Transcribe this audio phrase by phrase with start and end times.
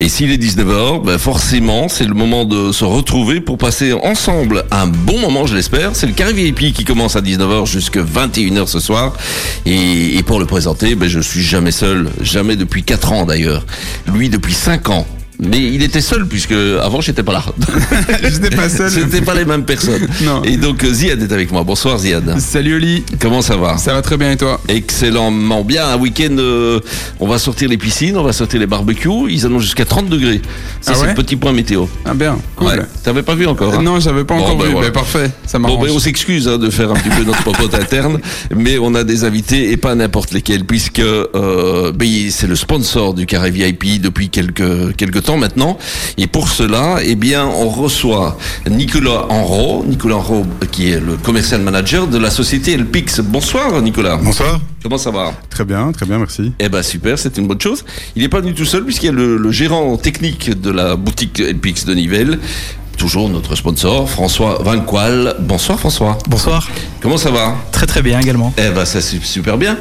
[0.00, 4.64] Et s'il est 19h, ben forcément, c'est le moment de se retrouver pour passer ensemble
[4.72, 5.94] un bon moment, je l'espère.
[5.94, 9.12] C'est le Carré VIP qui commence à 19h jusqu'à 21h ce soir.
[9.66, 13.64] Et, pour le présenter, ben je suis jamais seul, jamais depuis 4 ans d'ailleurs.
[14.12, 15.06] Lui depuis 5 ans.
[15.40, 17.44] Mais il était seul puisque avant j'étais pas là.
[18.22, 18.90] J'étais pas seul.
[18.90, 20.06] C'était pas les mêmes personnes.
[20.22, 20.42] Non.
[20.44, 21.64] Et donc euh, Ziad est avec moi.
[21.64, 22.38] Bonsoir Ziad.
[22.38, 23.76] Salut Oli, Comment ça va?
[23.76, 24.60] Ça va très bien et toi?
[24.68, 25.86] Excellemment bien.
[25.88, 26.78] Un week-end, euh,
[27.18, 29.10] on va sortir les piscines, on va sortir les barbecues.
[29.28, 30.40] Ils annoncent jusqu'à 30 degrés.
[30.80, 31.86] Ça, Ah c'est le petit point météo.
[32.04, 32.68] Ah bien, cool.
[32.68, 32.78] Ouais.
[33.02, 33.82] T'avais pas vu encore hein?
[33.82, 34.86] Non, j'avais pas Bon, encore ben vu, voilà.
[34.88, 35.86] mais parfait, ça Bon, m'arrange.
[35.88, 38.20] ben, on s'excuse hein, de faire un petit peu notre popote interne,
[38.54, 43.14] mais on a des invités et pas n'importe lesquels, puisque euh, ben, c'est le sponsor
[43.14, 45.76] du Carré VIP depuis quelques quelques temps maintenant.
[46.16, 48.38] Et pour cela, eh bien, on reçoit
[48.70, 53.20] Nicolas Enro, Nicolas Enro, qui est le commercial manager de la société Elpix.
[53.20, 54.16] Bonsoir, Nicolas.
[54.16, 54.60] Bonsoir.
[54.82, 55.32] Comment ça va?
[55.50, 56.52] Très bien, très bien, merci.
[56.58, 57.84] Eh ben super, c'est une bonne chose.
[58.14, 60.96] Il n'est pas venu tout seul puisqu'il y a le, le gérant technique de la
[60.96, 62.38] boutique Elpix de Nivelles,
[62.98, 65.36] toujours notre sponsor, François Vanqual.
[65.40, 66.18] Bonsoir François.
[66.28, 66.68] Bonsoir.
[67.00, 67.56] Comment ça va?
[67.72, 68.52] Très très bien également.
[68.58, 69.78] Eh ben ça c'est super bien.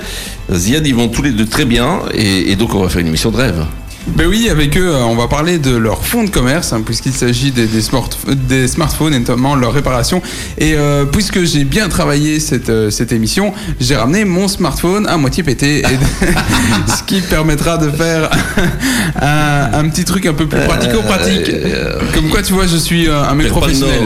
[0.50, 3.08] Ziad, ils vont tous les deux très bien et, et donc on va faire une
[3.08, 3.66] émission de rêve.
[4.06, 7.14] Ben oui, avec eux, euh, on va parler de leur fonds de commerce, hein, puisqu'il
[7.14, 10.22] s'agit des, des, smart- des smartphones et notamment leur réparation.
[10.60, 15.18] Et euh, puisque j'ai bien travaillé cette, euh, cette émission, j'ai ramené mon smartphone à
[15.18, 15.84] moitié pété, et
[16.96, 18.30] ce qui permettra de faire
[19.22, 21.52] un, un petit truc un peu plus pratico-pratique.
[22.14, 24.00] Comme quoi, tu vois, je suis un mec professionnel.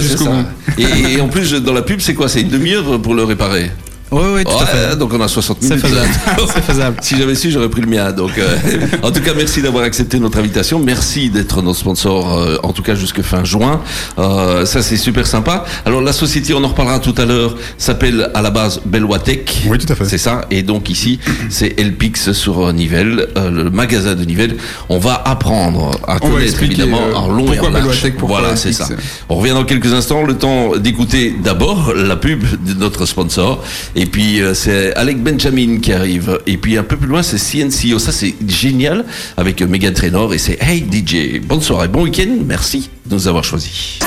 [0.00, 0.44] jusqu'au bout.
[0.78, 2.28] Et en plus, dans la pub, c'est quoi?
[2.28, 3.70] C'est une demi-heure pour le réparer?
[4.12, 4.96] Oui, oui, tout à Ouais, fait.
[4.96, 5.86] donc on a 60 C'est minutes.
[5.86, 6.08] faisable.
[6.54, 6.96] C'est faisable.
[7.00, 8.10] Si j'avais su, j'aurais pris le mien.
[8.12, 8.56] Donc, euh,
[9.02, 10.80] en tout cas, merci d'avoir accepté notre invitation.
[10.80, 13.80] Merci d'être notre sponsor, euh, en tout cas jusque fin juin.
[14.18, 15.64] Euh, ça, c'est super sympa.
[15.84, 19.62] Alors, la société, on en reparlera tout à l'heure, s'appelle à la base Belwatech.
[19.68, 20.04] Oui, tout à fait.
[20.06, 20.42] C'est ça.
[20.50, 24.56] Et donc ici, c'est Elpix sur Nivelles, euh, le magasin de Nivelles.
[24.88, 28.04] On va apprendre à On connaître évidemment euh, en long et en large.
[28.18, 28.88] Voilà, c'est ça.
[29.28, 30.24] On revient dans quelques instants.
[30.24, 33.62] Le temps d'écouter d'abord la pub de notre sponsor.
[33.96, 36.38] Et puis, euh, c'est Alec Benjamin qui arrive.
[36.46, 37.98] Et puis, un peu plus loin, c'est CNCO.
[37.98, 39.04] Ça, c'est génial
[39.36, 40.32] avec Megan Trainor.
[40.34, 41.40] Et c'est Hey DJ.
[41.40, 42.38] Bonne soirée, bon week-end.
[42.46, 43.98] Merci de nous avoir choisis.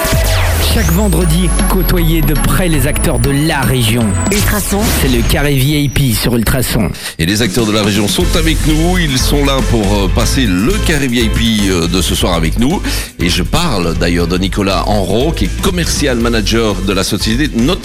[0.73, 4.05] Chaque vendredi, côtoyez de près les acteurs de la région.
[4.31, 6.89] Ultrason, C'est le carré VIP sur Ultrason.
[7.19, 8.97] Et les acteurs de la région sont avec nous.
[8.97, 12.81] Ils sont là pour euh, passer le carré VIP euh, de ce soir avec nous.
[13.19, 17.77] Et je parle d'ailleurs de Nicolas Enro, qui est commercial manager de la société, not-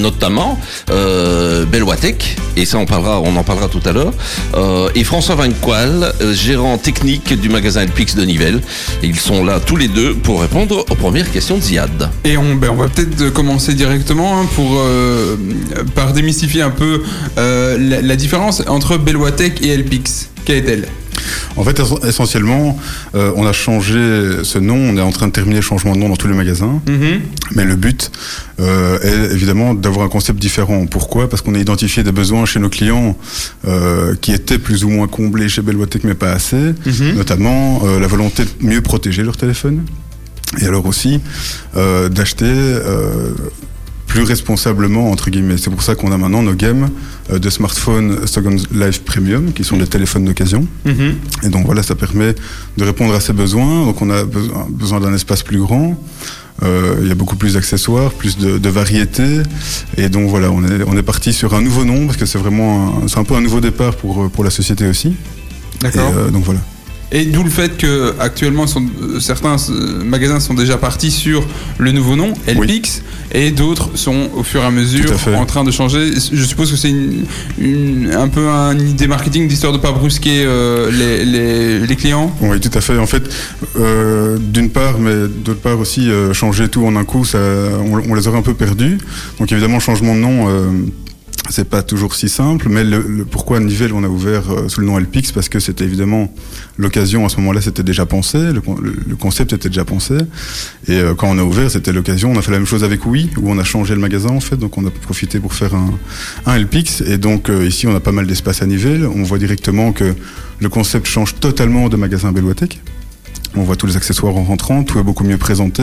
[0.00, 0.58] notamment
[0.90, 2.36] euh, Belwatech.
[2.56, 4.14] Et ça, on parlera, on en parlera tout à l'heure.
[4.54, 8.62] Euh, et François Vanqual, gérant technique du magasin Elpix de Nivelles.
[9.02, 12.08] Ils sont là tous les deux pour répondre aux premières questions de Ziad.
[12.24, 15.36] Et on, ben, on va peut-être commencer directement hein, pour euh,
[15.94, 17.02] par démystifier un peu
[17.38, 20.28] euh, la, la différence entre Belwatech et Elpix.
[20.44, 20.88] Quelle est-elle?
[21.56, 22.78] En fait, es- essentiellement,
[23.14, 23.98] euh, on a changé
[24.42, 26.34] ce nom, on est en train de terminer le changement de nom dans tous les
[26.34, 26.80] magasins,
[27.54, 28.10] mais le but
[28.58, 30.86] euh, est évidemment d'avoir un concept différent.
[30.86, 31.28] Pourquoi?
[31.28, 33.18] Parce qu'on a identifié des besoins chez nos clients
[33.68, 36.72] euh, qui étaient plus ou moins comblés chez Belwatech, mais pas assez,
[37.14, 39.82] notamment euh, la volonté de mieux protéger leur téléphone,
[40.60, 41.20] et alors aussi
[41.76, 42.46] euh, d'acheter...
[42.46, 43.32] euh,
[44.06, 45.56] plus responsablement entre guillemets.
[45.56, 46.88] C'est pour ça qu'on a maintenant nos gammes
[47.32, 50.66] euh, de smartphones Second Life Premium qui sont des téléphones d'occasion.
[51.44, 52.34] Et donc voilà, ça permet
[52.76, 53.84] de répondre à ces besoins.
[53.84, 55.96] Donc on a besoin, besoin d'un espace plus grand.
[56.64, 59.44] Euh, il y a beaucoup plus d'accessoires, plus de, de variété.
[59.96, 62.38] Et donc voilà, on est, on est parti sur un nouveau nom parce que c'est
[62.38, 65.14] vraiment un, un peu un nouveau départ pour, pour la société aussi.
[65.82, 66.12] D'accord.
[66.16, 66.58] euh, donc voilà.
[67.12, 71.44] Et d'où le fait que actuellement sont- euh, certains euh, magasins sont déjà partis sur
[71.78, 75.64] le nouveau nom, Elpix, et d'autres sont au fur et à mesure à en train
[75.64, 76.12] de changer.
[76.32, 77.24] Je suppose que c'est une,
[77.58, 82.32] une- un peu une idée marketing d'histoire de pas brusquer euh, les, les- les clients.
[82.42, 82.96] Oui, tout à fait.
[82.98, 83.24] En fait,
[83.76, 88.00] euh, d'une part, mais d'autre part aussi, euh, changer tout en un coup, ça, on,
[88.08, 88.98] on les aurait un peu perdus.
[89.40, 90.48] Donc évidemment, changement de nom,
[91.50, 92.68] c'est pas toujours si simple.
[92.70, 95.32] Mais le, pourquoi Nivelles on a ouvert euh, sous le nom Elpix?
[95.32, 96.32] Parce que c'était évidemment
[96.78, 97.26] l'occasion.
[97.26, 98.38] À ce moment-là, c'était déjà pensé.
[98.38, 100.14] Le, le- le concept était déjà pensé.
[100.88, 102.32] Et euh, quand on a ouvert, c'était l'occasion.
[102.32, 104.40] On a fait la même chose avec Oui, où on a changé le magasin en
[104.40, 104.56] fait.
[104.56, 105.90] Donc on a profité pour faire un,
[106.46, 107.02] un Elpix.
[107.02, 109.06] Et donc euh, ici, on a pas mal d'espace à Nivelles.
[109.06, 110.14] On voit directement que
[110.60, 112.80] le concept change totalement de magasin Belwatech.
[113.56, 115.82] On voit tous les accessoires en rentrant, tout est beaucoup mieux présenté.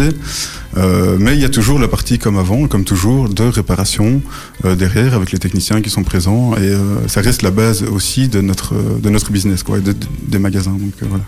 [0.78, 4.22] Euh, mais il y a toujours la partie comme avant, comme toujours, de réparation
[4.64, 6.54] euh, derrière avec les techniciens qui sont présents.
[6.56, 9.92] Et euh, ça reste la base aussi de notre, de notre business, quoi, et de-
[9.92, 10.72] de- des magasins.
[10.72, 11.24] Donc voilà.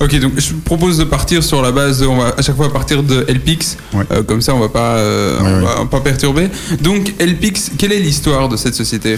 [0.00, 3.02] Ok, donc je propose de partir sur la base, on va à chaque fois partir
[3.02, 4.04] de Ouais.
[4.10, 5.74] Euh, comme ça on va pas, euh, Ouais, on ouais.
[5.80, 6.48] va pas perturber.
[6.80, 9.16] Donc Elpix, quelle est l'histoire de cette société?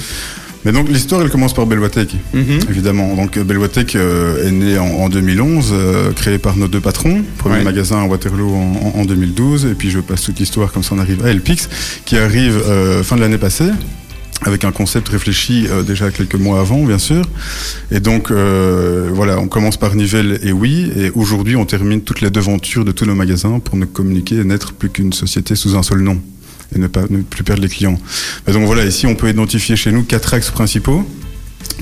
[0.64, 2.16] Mais donc l'histoire, elle commence par Belwatech,
[2.70, 3.14] évidemment.
[3.14, 7.22] Donc euh, Belwatech euh, est né en, en 2011, euh, créé par nos deux patrons.
[7.38, 7.64] Premier Ouais.
[7.64, 10.94] magasin à Waterloo en, en- en 2012, et puis je passe toute l'histoire comme ça
[10.94, 11.68] on arrive à Elpix,
[12.06, 13.68] qui arrive euh, fin de l'année passée.
[14.42, 17.22] Avec un concept réfléchi euh, déjà quelques mois avant, bien sûr.
[17.90, 20.90] Et donc, euh, voilà, on commence par Nivelles et oui.
[20.96, 24.44] Et aujourd'hui, on termine toutes les devantures de tous nos magasins pour ne communiquer et
[24.44, 26.20] n'être plus qu'une société sous un seul nom
[26.74, 27.98] et ne, pas, ne plus perdre les clients.
[28.46, 31.04] Donc voilà, ici, on peut identifier chez nous quatre axes principaux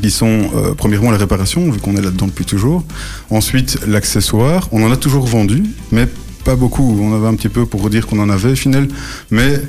[0.01, 2.85] qui sont euh, premièrement la réparation, vu qu'on est là-dedans depuis toujours.
[3.31, 4.69] Ensuite, l'accessoire.
[4.73, 6.09] On en a toujours vendu, mais
[6.45, 6.99] pas beaucoup.
[7.01, 8.89] On avait un petit peu pour dire qu'on en avait, final.
[9.31, 9.61] Mais,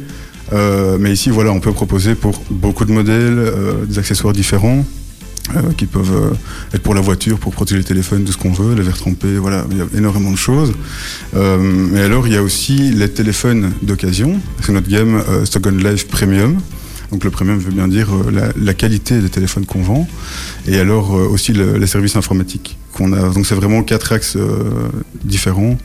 [0.54, 4.86] euh, mais ici, voilà, on peut proposer pour beaucoup de modèles, euh, des accessoires différents.
[5.56, 8.54] Euh, qui peuvent euh, être pour la voiture, pour protéger le téléphone, tout ce qu'on
[8.54, 10.74] veut, les verres trempés, voilà, il y a énormément de choses.
[11.36, 15.66] Euh, mais alors, il y a aussi les téléphones d'occasion, c'est notre gamme euh, Stock
[15.68, 16.57] on Life Premium.
[17.12, 20.07] Donc le premium veut bien dire euh, la, la qualité des téléphones qu'on vend,
[20.68, 23.30] et alors euh, aussi le- les services informatiques qu'on a.
[23.30, 24.38] Donc c'est vraiment quatre axes
[25.24, 25.78] différents.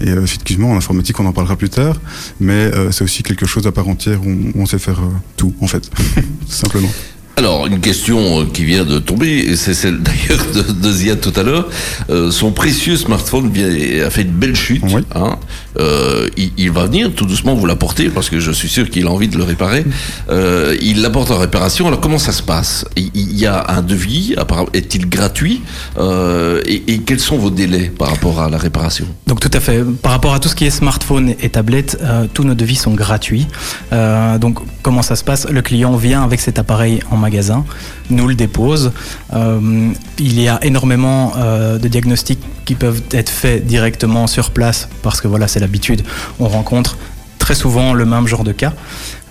[0.00, 2.00] Et effectivement, en informatique, on en parlera plus tard,
[2.40, 5.00] mais c'est aussi quelque chose à part entière où on, sait faire
[5.36, 5.88] tout, en fait,
[6.48, 6.88] simplement.
[7.36, 11.20] Alors, une question euh, qui vient de tomber, et c'est celle d'ailleurs de, de Ziad
[11.20, 11.68] tout à l'heure.
[12.10, 13.68] Euh, son précieux smartphone vient,
[14.06, 14.82] a fait une belle chute.
[14.88, 15.02] Oui.
[15.14, 15.36] hein.
[15.80, 19.06] Euh, il, il va venir tout doucement vous l'apporter, parce que je suis sûr qu'il
[19.06, 19.84] a envie de le réparer.
[20.30, 21.88] Euh, il l'apporte en réparation.
[21.88, 22.84] Alors, comment ça se passe?
[22.96, 24.36] Il, il y a un devis,
[24.72, 25.62] est-il gratuit?
[25.98, 29.06] Euh, et, et quels sont vos délais par rapport à la réparation?
[29.26, 29.82] Donc tout à fait.
[30.02, 32.94] Par rapport à tout ce qui est smartphone et tablette, euh, tous nos devis sont
[32.94, 33.48] gratuits.
[33.92, 35.48] Euh, donc comment ça se passe?
[35.50, 37.64] Le client vient avec cet appareil en magasin,
[38.10, 38.92] nous le dépose.
[39.32, 44.88] Euh, il y a énormément euh, de diagnostics qui peuvent être faits directement sur place
[45.02, 46.02] parce que voilà, c'est l'habitude.
[46.38, 46.96] On rencontre
[47.44, 48.72] très souvent le même genre de cas.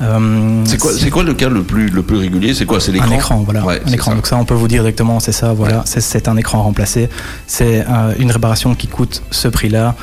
[0.01, 2.53] Euh, C'est quoi, c'est quoi le cas le plus, le plus régulier?
[2.53, 2.79] C'est quoi?
[2.79, 3.09] C'est l'écran?
[3.11, 3.63] Un écran, voilà.
[3.65, 4.11] Ouais, un écran.
[4.11, 4.15] ça.
[4.17, 5.77] Donc ça, on peut vous dire directement, c'est ça, voilà.
[5.77, 5.83] Ouais.
[5.85, 7.09] C'est- C'est un écran remplacé.
[7.47, 9.95] C'est euh, une réparation qui coûte ce prix-là.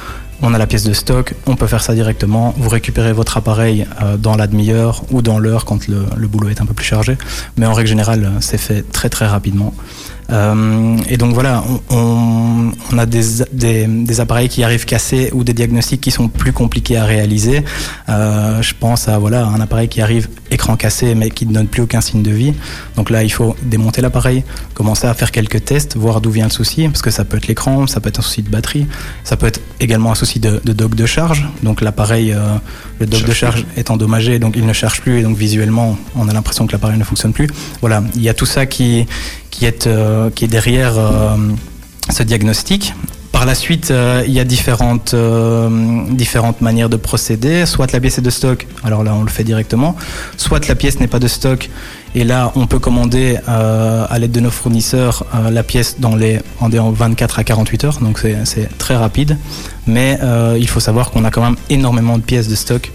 [0.43, 2.55] On a la pièce de stock, on peut faire ça directement.
[2.57, 6.49] Vous récupérez votre appareil euh, dans la demi-heure ou dans l'heure quand le, le boulot
[6.49, 7.19] est un peu plus chargé.
[7.59, 9.75] Mais en règle générale, euh, c'est fait très très rapidement.
[10.31, 16.11] Euh, et donc voilà, on, a des appareils qui arrivent cassés ou des diagnostics qui
[16.11, 17.65] sont plus compliqués à réaliser.
[18.09, 21.67] Euh, je pense à voilà un appareil qui arrive écran cassé mais qui ne donne
[21.67, 22.55] plus aucun signe de vie.
[22.97, 24.45] Donc là, il faut démonter l'appareil,
[24.75, 27.47] commencer à faire quelques tests, voir d'où vient le souci, parce que ça peut être
[27.47, 28.87] l'écran, ça peut être un souci de batterie,
[29.25, 31.49] ça peut être également un souci de, de dock de charge.
[31.63, 32.57] Donc l'appareil, euh,
[33.01, 36.29] le dock de charge est endommagé, donc il ne charge plus et donc visuellement, on
[36.29, 37.49] a l'impression que l'appareil ne fonctionne plus.
[37.81, 39.07] Voilà, il y a tout ça qui
[39.51, 41.37] qui est euh, qui est derrière euh,
[42.11, 42.95] ce diagnostic.
[43.33, 45.15] Par la suite, euh, il y a différentes,
[46.11, 47.65] différentes manières de procéder.
[47.65, 49.97] Soit la pièce est de stock, alors là on le fait directement.
[50.37, 51.71] Soit la pièce n'est pas de stock,
[52.15, 56.17] et là on peut commander euh, à l'aide de nos fournisseurs euh, la pièce dans
[56.17, 59.37] les en des- en 24 à 48 heures, donc c'est- très rapide.
[59.87, 62.91] Mais euh, il faut savoir qu'on a quand même énormément de pièces de stock,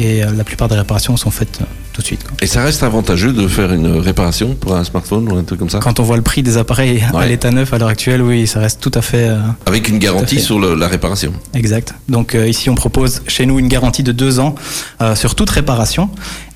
[0.00, 2.24] et euh, la plupart des réparations sont faites euh, tout de suite.
[2.24, 2.32] quoi.
[2.40, 5.68] Et ça reste avantageux de faire une réparation pour un smartphone ou un truc comme
[5.70, 5.78] ça?
[5.78, 7.22] Quand on voit le prix des appareils Ouais.
[7.24, 9.98] à l'état neuf à l'heure actuelle, oui, ça reste tout à fait euh, Avec une
[9.98, 11.32] garantie sur le- la réparation.
[11.54, 11.94] exact.
[12.08, 14.54] Donc euh, ici, on propose chez nous une garantie de deux ans
[15.02, 16.08] euh, sur toute réparation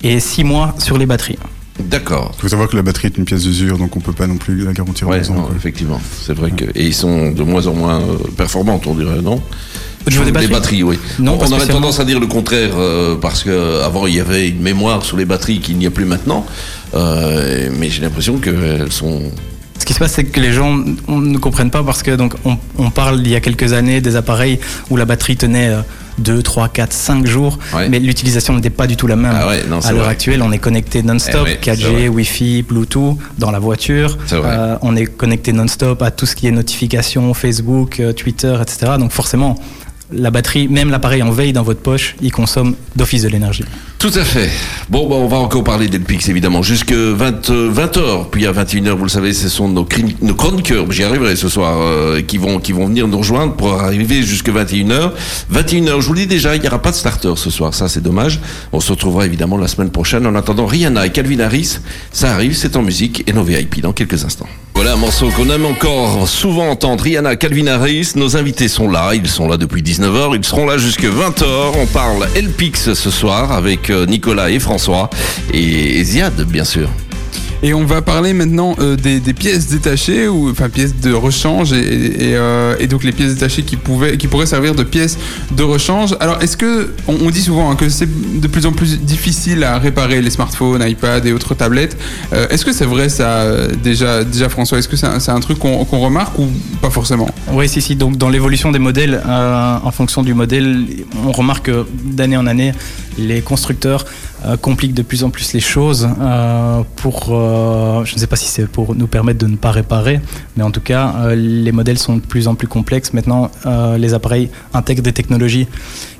[0.03, 1.37] et six mois sur les batteries.
[1.79, 2.33] D'accord.
[2.37, 4.37] Il faut savoir que la batterie est une pièce d'usure, donc on peut pas non
[4.37, 7.31] plus la garantir en Ouais, deux ans, non, effectivement, c'est vrai que et ils sont
[7.31, 9.41] de moins en moins euh, performantes, on dirait, non?
[10.05, 10.99] Des Les batteries batteries, oui.
[11.19, 14.19] Non, on pas aurait tendance à dire le contraire euh, parce que avant il y
[14.21, 16.45] avait une mémoire sur les batteries qu'il n'y a plus maintenant,
[16.93, 19.23] Euh, mais j'ai l'impression qu'elles sont.
[19.87, 22.33] Ce qui se passe, c'est que les gens on ne comprennent pas parce que donc
[22.43, 25.79] on, on parle il y a quelques années des appareils où la batterie tenait euh,
[26.17, 27.87] 2, 3, 4, 5 jours, Ouais.
[27.87, 29.31] mais l'utilisation n'était pas du tout la même.
[29.33, 31.91] Ah ouais, non, c'est à l'heure actuelle, on est connecté non-stop, Eh ouais, c'est 4G,
[31.93, 32.07] vrai.
[32.09, 34.17] Wi-Fi, Bluetooth dans la voiture.
[34.27, 34.41] Vrai.
[34.45, 38.93] Euh, on est connecté non-stop à tout ce qui est notifications, Facebook, euh, Twitter, etc.
[38.99, 39.55] Donc forcément,
[40.11, 43.63] la batterie, même l'appareil en veille dans votre poche, il consomme d'office de l'énergie.
[43.99, 44.51] Tout à fait.
[44.89, 48.91] Bon, bah, on va encore parler d'Elpix, évidemment, jusque 20, euh, 20h, puis à 21h,
[48.91, 49.87] vous le savez, ce sont nos,
[50.21, 53.73] nos chroniqueurs, j'y arriverai ce soir, euh, qui, vont, qui vont venir nous rejoindre pour
[53.73, 55.13] arriver jusque 21h.
[55.51, 57.87] 21h, je vous le dis déjà, il n'y aura pas de starter ce soir, ça
[57.87, 58.39] c'est dommage.
[58.71, 60.27] On se retrouvera évidemment la semaine prochaine.
[60.27, 61.79] En attendant, Rihanna et Calvin Harris,
[62.11, 64.47] ça arrive, c'est en musique et nos VIP dans quelques instants.
[64.75, 67.03] Voilà un morceau qu'on aime encore souvent entendre.
[67.03, 70.77] Rihanna, Calvin Harris, nos invités sont là, ils sont là depuis 19h, ils seront là
[70.77, 71.45] jusque 20h.
[71.81, 75.09] On parle Elpix ce soir avec euh, Nicolas et François
[75.53, 76.89] et Ziad, bien sûr.
[77.63, 82.75] Et on va parler maintenant euh, des, pièces détachées, ou enfin pièces de rechange, euh,
[82.79, 85.17] et donc les pièces détachées qui, pouvaient, qui pourraient servir de pièces
[85.51, 86.15] de rechange.
[86.19, 88.07] Alors est-ce que, on, dit souvent hein, que c'est
[88.39, 91.97] de plus en plus difficile à réparer les smartphones, iPad et autres tablettes.
[92.31, 93.45] Euh, est-ce que c'est vrai ça
[93.83, 96.47] déjà, déjà François Est-ce que c'est un, truc qu'on remarque ou
[96.81, 97.29] pas forcément?
[97.51, 97.95] Oui, si, si.
[97.95, 100.85] Donc, dans l'évolution des modèles, en fonction du modèle,
[101.25, 102.71] on remarque que d'année en année,
[103.17, 104.05] les constructeurs
[104.45, 108.35] euh, compliquent de plus en plus les choses euh, pour, euh, je ne sais pas
[108.35, 110.19] si c'est pour nous permettre de ne pas réparer,
[110.55, 113.13] mais en tout cas, les modèles sont de plus en plus complexes.
[113.13, 113.49] Maintenant,
[113.97, 115.67] les appareils intègrent des technologies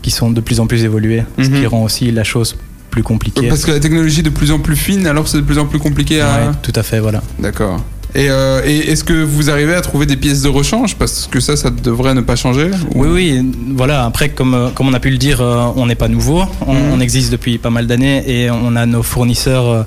[0.01, 1.67] qui sont de plus en plus évoluées, ce qui Mhm.
[1.67, 2.55] rend aussi la chose
[2.89, 3.47] plus compliquée.
[3.49, 5.65] Parce que la technologie est de plus en plus fine, alors c'est de plus en
[5.65, 6.25] plus compliqué à.
[6.47, 7.21] Ouais, tout à fait, voilà.
[7.39, 7.79] D'accord.
[8.15, 10.95] Et, euh, et est-ce que vous arrivez à trouver des pièces de rechange?
[10.95, 14.05] Parce que ça, ça devrait ne pas changer ou- Oui, oui, voilà.
[14.05, 16.43] Après, comme, euh, comme on a pu le dire, euh, on n'est pas nouveau.
[16.65, 16.91] On, Mhm.
[16.93, 19.83] on existe depuis pas mal d'années et on a nos fournisseurs euh,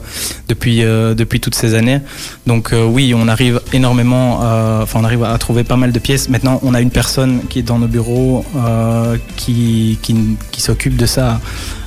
[0.48, 2.00] depuis, depuis toutes ces années.
[2.46, 4.40] Donc, oui, on arrive énormément,
[4.82, 6.28] enfin, on arrive à trouver pas mal de pièces.
[6.28, 8.44] Maintenant, on a une personne qui est dans nos bureaux
[9.36, 10.14] qui, qui,
[10.50, 11.40] qui s'occupe de ça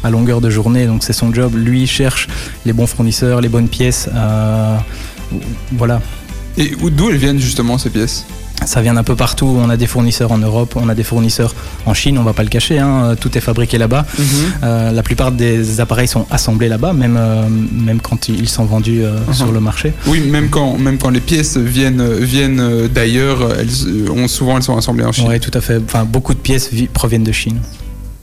[0.04, 0.86] à longueur de journée.
[0.88, 1.54] Donc, c'est son job.
[1.56, 2.28] Lui cherche
[2.66, 4.10] les bons fournisseurs, les bonnes pièces.
[5.74, 6.02] voilà.
[6.58, 8.26] Et où- d'où elles viennent justement ces pièces?
[8.66, 9.48] Ça vient d'un peu partout.
[9.60, 11.54] On a des fournisseurs en Europe, on a des fournisseurs
[11.86, 14.06] en Chine, on va pas le cacher, hein, tout est fabriqué là-bas.
[14.64, 19.04] Euh, la plupart des appareils sont assemblés là-bas, même, euh, même quand ils sont vendus
[19.04, 19.34] euh, Mhm.
[19.34, 19.92] sur le marché.
[20.08, 24.78] Oui, même quand, même quand les pièces viennent, viennent d'ailleurs, elles, ont, souvent elles sont
[24.78, 25.26] assemblées en Chine.
[25.28, 25.82] Oui, tout à fait.
[25.84, 27.60] Enfin, beaucoup de pièces vi- proviennent de Chine.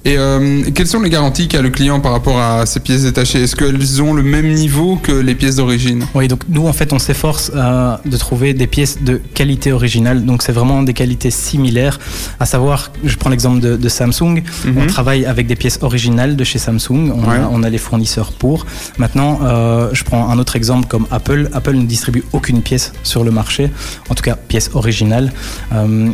[0.06, 3.42] Et euh, quelles sont les garanties qu'a le client par rapport à ces pièces détachées?
[3.42, 6.06] Est-ce qu'elles ont le même niveau que les pièces d'origine?
[6.14, 10.24] Oui, donc nous, en fait, on s'efforce euh, de trouver des pièces de qualité originale.
[10.24, 11.98] Donc, c'est vraiment des qualités similaires.
[12.40, 14.42] À savoir, je prends l'exemple de, de Samsung.
[14.64, 14.86] On Mhm.
[14.86, 17.12] travaille avec des pièces originales de chez Samsung.
[17.14, 17.36] On, Ouais.
[17.36, 18.64] a, on a les fournisseurs pour.
[18.96, 21.50] Maintenant, euh, je prends un autre exemple comme Apple.
[21.52, 23.68] Apple ne distribue aucune pièce sur le marché,
[24.08, 25.30] en tout cas pièce originale.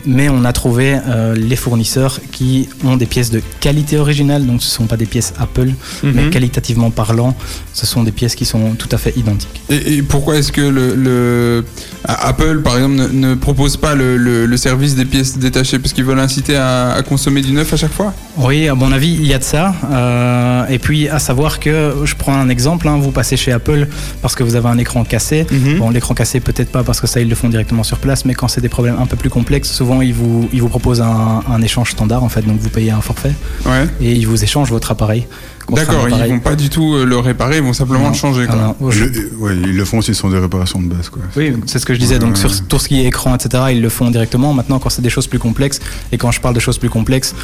[0.05, 0.99] Mais on a trouvé
[1.37, 4.47] les fournisseurs qui ont des pièces de qualité originale.
[4.47, 5.69] Donc, ce ne sont pas des pièces Apple,
[6.03, 6.31] mais Mhm.
[6.31, 7.35] qualitativement parlant,
[7.73, 9.61] ce sont des pièces qui sont tout à fait identiques.
[9.71, 11.65] Et, et pourquoi est-ce que le,
[12.05, 15.79] Apple, par exemple, ne, ne propose pas le, le- le service des pièces détachées?
[15.79, 18.13] Parce qu'ils veulent inciter à, à consommer du neuf à chaque fois?
[18.37, 19.75] Oui, à mon avis, il y a de ça.
[19.91, 23.89] Euh, et puis, à savoir que, je prends un exemple, hein, vous passez chez Apple
[24.23, 25.47] parce que vous avez un écran cassé.
[25.51, 25.79] Mhm.
[25.79, 28.35] Bon, l'écran cassé, peut-être pas parce que ça, ils le font directement sur place, mais
[28.35, 31.43] quand c'est des problèmes un peu plus complexes, souvent, ils vous, ils vous proposent un,
[31.51, 32.43] un échange standard, en fait.
[32.47, 33.33] Donc, vous payez un forfait
[33.67, 33.87] Ouais.
[34.01, 35.27] et ils vous échangent votre appareil.
[35.69, 36.31] D'accord, ils appareil.
[36.33, 38.09] vont pas du tout euh, le réparer, ils vont simplement Non.
[38.11, 38.47] le changer.
[38.49, 38.77] Ah, Quoi.
[38.81, 41.09] non, je- Le- ouais, ils le font aussi sur des réparations de base.
[41.09, 41.23] Quoi.
[41.37, 42.21] Oui, c'est ce que je disais.
[42.21, 42.37] Donc, Ouais.
[42.37, 44.53] sur tout ce qui est écran, etc., ils le font directement.
[44.55, 45.81] Maintenant, quand c'est des choses plus complexes,
[46.13, 47.35] et quand je parle de choses plus complexes,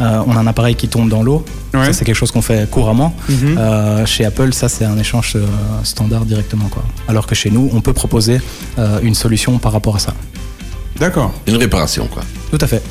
[0.00, 1.44] euh, on a un appareil qui tombe dans l'eau.
[1.74, 1.86] Ouais.
[1.86, 3.16] Ça, c'est quelque chose qu'on fait couramment.
[3.28, 3.58] Mhm.
[3.58, 5.44] Euh, chez Apple, ça, c'est un échange euh,
[5.82, 6.68] standard directement.
[6.68, 6.84] Quoi.
[7.08, 8.40] Alors que chez nous, on peut proposer
[8.78, 10.14] euh, une solution par rapport à ça.
[11.00, 11.32] D'accord.
[11.48, 12.22] Une réparation, quoi.
[12.52, 12.82] Tout à fait.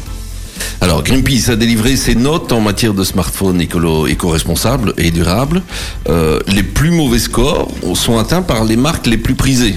[0.81, 5.61] Alors, Greenpeace a délivré ses notes en matière de smartphones éco-responsables et durables.
[6.09, 9.75] Euh, les plus mauvais scores sont atteints par les marques les plus prisées,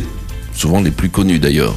[0.55, 1.77] souvent les plus connues d'ailleurs.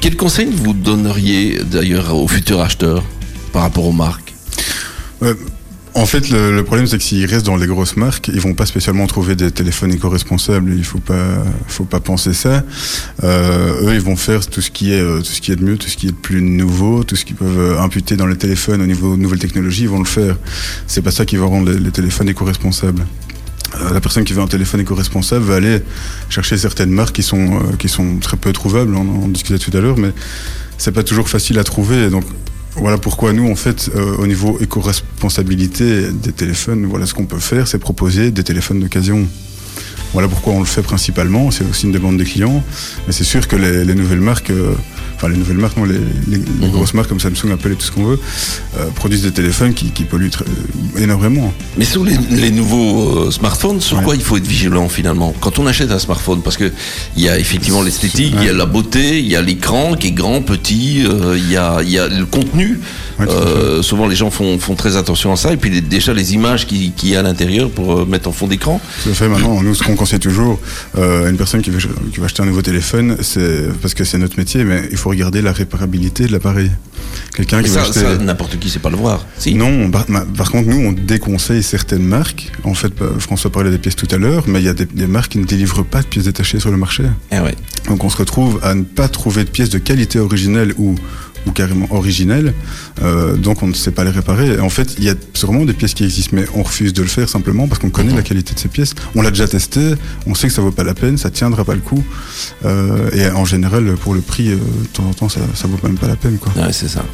[0.00, 3.04] Quels conseils vous donneriez d'ailleurs aux futurs acheteurs
[3.52, 4.32] par rapport aux marques?
[5.22, 5.34] Euh,
[5.94, 8.54] en fait, le, le problème, c'est que s'ils restent dans les grosses marques, ils vont
[8.54, 10.72] pas spécialement trouver des téléphones éco-responsables.
[10.74, 12.64] Il faut pas, faut pas penser ça.
[13.24, 15.64] Euh, eux, ils vont faire tout ce qui est, euh, tout ce qui est de
[15.64, 18.26] mieux, tout ce qui est de plus nouveau, tout ce qu'ils peuvent euh, imputer dans
[18.26, 20.36] les téléphones au niveau de nouvelles technologies, ils vont le faire.
[20.86, 23.04] C'est pas ça qui va rendre les, les téléphones éco-responsables.
[23.80, 25.82] Euh, la personne qui veut un téléphone éco-responsable va aller
[26.30, 28.94] chercher certaines marques qui sont, qui sont très peu trouvables.
[28.94, 30.12] On en discutait tout à l'heure, mais
[30.78, 32.08] c'est pas toujours facile à trouver.
[32.08, 32.24] Donc,
[32.76, 37.38] voilà pourquoi nous, en fait, euh, au niveau éco-responsabilité des téléphones, voilà ce qu'on peut
[37.38, 39.26] faire, c'est proposer des téléphones d'occasion.
[40.12, 41.50] Voilà pourquoi on le fait principalement.
[41.50, 42.62] C'est aussi une demande des clients.
[43.06, 44.74] Mais c'est sûr que les, les nouvelles marques, euh,
[45.22, 45.94] enfin les nouvelles marques, non, les,
[46.26, 46.70] les- les Mhm.
[46.72, 48.18] grosses marques comme Samsung, Apple et tout ce qu'on veut,
[48.76, 50.44] euh, produisent des téléphones qui, qui polluent très-
[50.98, 51.52] énormément.
[51.78, 54.04] Mais sur les, les nouveaux euh, smartphones, sur Ouais.
[54.04, 55.32] quoi il faut être vigilant finalement?
[55.40, 56.72] Quand on achète un smartphone, parce que
[57.16, 60.08] il y a effectivement l'esthétique, il y a la beauté, il y a l'écran qui
[60.08, 62.80] est grand, petit, euh, il y, a, il y a le contenu.
[63.18, 65.52] Ouais, Euh, souvent les gens font, font très attention à ça.
[65.52, 68.32] Et puis déjà les images qui, qui y a à l'intérieur pour euh, mettre en
[68.32, 68.80] fond d'écran.
[69.08, 69.28] À fait.
[69.28, 70.58] Maintenant, nous, ce qu'on conseille toujours
[70.98, 71.78] euh, à une personne qui veut,
[72.12, 75.11] qui veut acheter un nouveau téléphone, c'est parce que c'est notre métier, mais il faut
[75.12, 76.70] regarder la réparabilité de l'appareil.
[77.34, 78.00] Quelqu'un qui ça, acheter...
[78.00, 79.24] ça, n'importe qui sait pas le voir.
[79.38, 79.54] Si.
[79.54, 82.52] Non, par, contre, nous, on déconseille certaines marques.
[82.64, 84.86] En fait, bah, François parlait des pièces tout à l'heure, mais il y a des,
[84.86, 87.04] des marques qui ne délivrent pas de pièces détachées sur le marché.
[87.30, 87.54] Eh ouais.
[87.88, 90.94] Donc, on se retrouve à ne pas trouver de pièces de qualité originelle ou
[91.46, 92.54] ou carrément originelles,
[93.02, 94.60] euh, donc on ne sait pas les réparer.
[94.60, 97.08] En fait, il y a sûrement des pièces qui existent, mais on refuse de le
[97.08, 98.94] faire simplement parce qu'on connaît la qualité de ces pièces.
[99.14, 99.94] On l'a déjà testé,
[100.26, 102.02] on sait que ça vaut pas la peine, ça tiendra pas le coup.
[102.64, 105.78] Euh, et en général, pour le prix, euh, de temps en temps, ça, ça vaut
[105.82, 106.52] même pas la peine, quoi.
[106.56, 107.04] Ouais, c'est ça.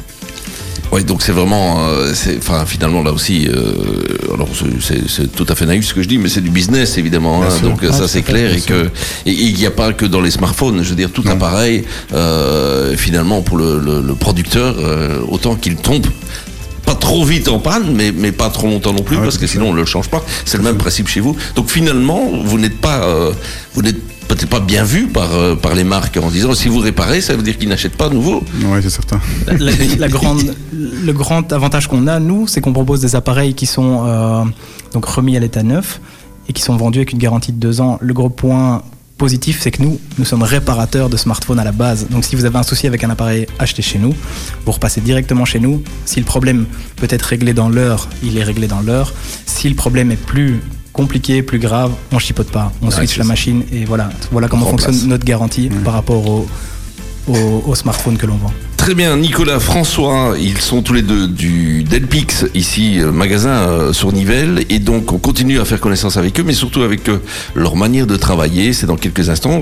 [0.91, 4.49] Oui, donc c'est vraiment, euh, enfin finalement là aussi, euh, alors
[4.81, 7.43] c'est- tout à fait naïf ce que je dis, mais c'est du business évidemment.
[7.43, 8.89] hein, donc Ouais, ça tout c'est clair et que
[9.25, 10.81] il n'y a pas que dans les smartphones.
[10.83, 11.31] Je veux dire tout Non.
[11.31, 11.83] appareil,
[12.13, 16.05] euh, finalement pour le, le- le producteur, euh, autant qu'il tombe
[16.85, 19.37] pas trop vite en panne, mais, mais pas trop longtemps non plus, Ah ouais, parce
[19.37, 20.25] que sinon on ne le change pas.
[20.45, 21.35] C'est le même principe chez vous.
[21.55, 23.31] Donc finalement, vous n'êtes pas, euh,
[23.75, 26.79] vous n'êtes peut-être pas bien vu par, euh, par les marques en disant si vous
[26.79, 28.43] réparez, ça veut dire qu'ils n'achètent pas à nouveau.
[28.63, 29.19] Ouais, c'est certain.
[29.47, 33.65] la, la grande, le grand avantage qu'on a, nous, c'est qu'on propose des appareils qui
[33.65, 34.43] sont euh,
[34.93, 35.99] donc remis à l'état neuf
[36.47, 37.97] et qui sont vendus avec une garantie de deux ans.
[38.01, 38.83] Le gros point
[39.17, 42.07] positif, c'est que nous, nous sommes réparateurs de smartphones à la base.
[42.09, 44.13] Donc si vous avez un souci avec un appareil acheté chez nous,
[44.65, 45.83] vous repassez directement chez nous.
[46.05, 49.13] Si le problème peut être réglé dans l'heure, il est réglé dans l'heure.
[49.45, 50.61] Si le problème est plus
[51.01, 52.71] compliqué, plus grave, on chipote pas.
[52.81, 53.27] On Ouais, switch la ça.
[53.27, 56.47] machine et voilà, voilà comment fonctionne notre garantie par rapport au,
[57.27, 58.51] au, au smartphone que l'on vend.
[58.79, 63.93] Très bien, Nicolas, François, ils sont tous les deux du Delpix, ici, euh, magasin euh,
[63.93, 67.17] sur Nivelles, et donc on continue à faire connaissance avec eux, mais surtout avec euh,
[67.55, 68.71] leur manière de travailler.
[68.71, 69.59] C'est dans quelques instants.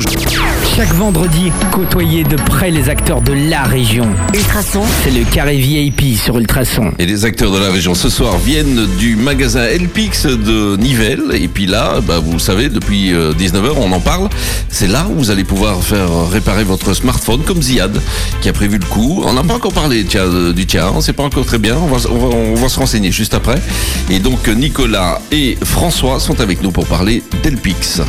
[0.77, 4.07] Chaque vendredi, côtoyez de près les acteurs de la région.
[4.35, 6.93] Ultrason, C'est le carré VIP sur Ultrason.
[6.99, 11.33] Et les acteurs de la région ce soir viennent du magasin Elpix de Nivelles.
[11.33, 14.29] Et puis là, bah, vous le savez, depuis 19h, on en parle.
[14.69, 17.99] C'est là où vous allez pouvoir faire réparer votre smartphone comme Ziad,
[18.41, 19.06] qui a prévu le coup.
[19.09, 21.77] On n'a pas encore parlé tiens, du tien, on sait pas encore très bien.
[21.77, 23.61] On va se renseigner juste après.
[24.09, 28.01] Et donc Nicolas et François sont avec nous pour parler d'Elpix.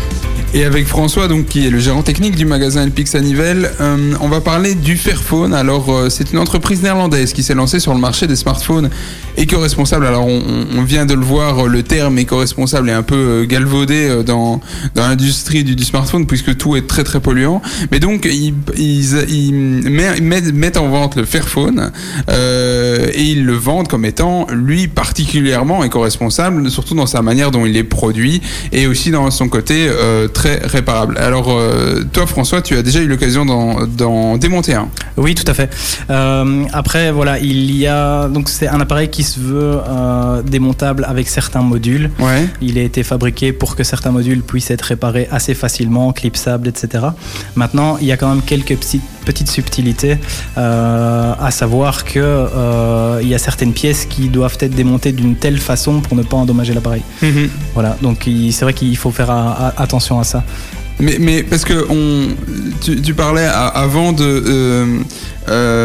[0.54, 4.14] Et avec François, donc, qui est le gérant technique du magasin Elpix à Nivelles, euh,
[4.20, 5.52] on va parler du Fairphone.
[5.52, 8.88] Alors, euh, c'est une entreprise néerlandaise qui s'est lancée sur le marché des smartphones
[9.38, 10.06] éco-responsable.
[10.06, 14.08] Alors, on, vient de le voir, euh, le terme éco-responsable est un peu euh, galvaudé
[14.08, 14.60] euh, dans,
[14.94, 17.62] dans l'industrie du, smartphone, puisque tout est très très polluant.
[17.90, 20.20] Mais donc, ils, ils, ils met-
[20.52, 21.92] mettent, en vente le Fairphone
[22.28, 27.76] et ils le vendent comme étant, lui, particulièrement éco-responsable, surtout dans sa manière dont il
[27.76, 28.42] est produit
[28.72, 29.88] et aussi dans son côté
[30.34, 31.16] très réparable.
[31.18, 31.58] Alors,
[32.12, 34.88] toi, François, tu as déjà eu l'occasion d'en- démonter un.
[35.16, 35.70] Oui, tout à fait.
[36.72, 41.62] Après, voilà, il y a donc c'est un appareil qui veut euh, démontable avec certains
[41.62, 42.10] modules.
[42.20, 42.46] Ouais.
[42.60, 47.06] Il a été fabriqué pour que certains modules puissent être réparés assez facilement, clipsables, etc.
[47.56, 50.18] Maintenant, il y a quand même quelques petites, petites subtilités,
[50.56, 55.34] euh, à savoir que euh, il y a certaines pièces qui doivent être démontées d'une
[55.34, 57.02] telle façon pour ne pas endommager l'appareil.
[57.74, 60.44] Voilà, donc c'est vrai qu'il faut faire a- attention à ça.
[61.00, 62.34] Mais, mais parce que on,
[62.80, 64.98] tu, tu parlais à- avant de euh, euh,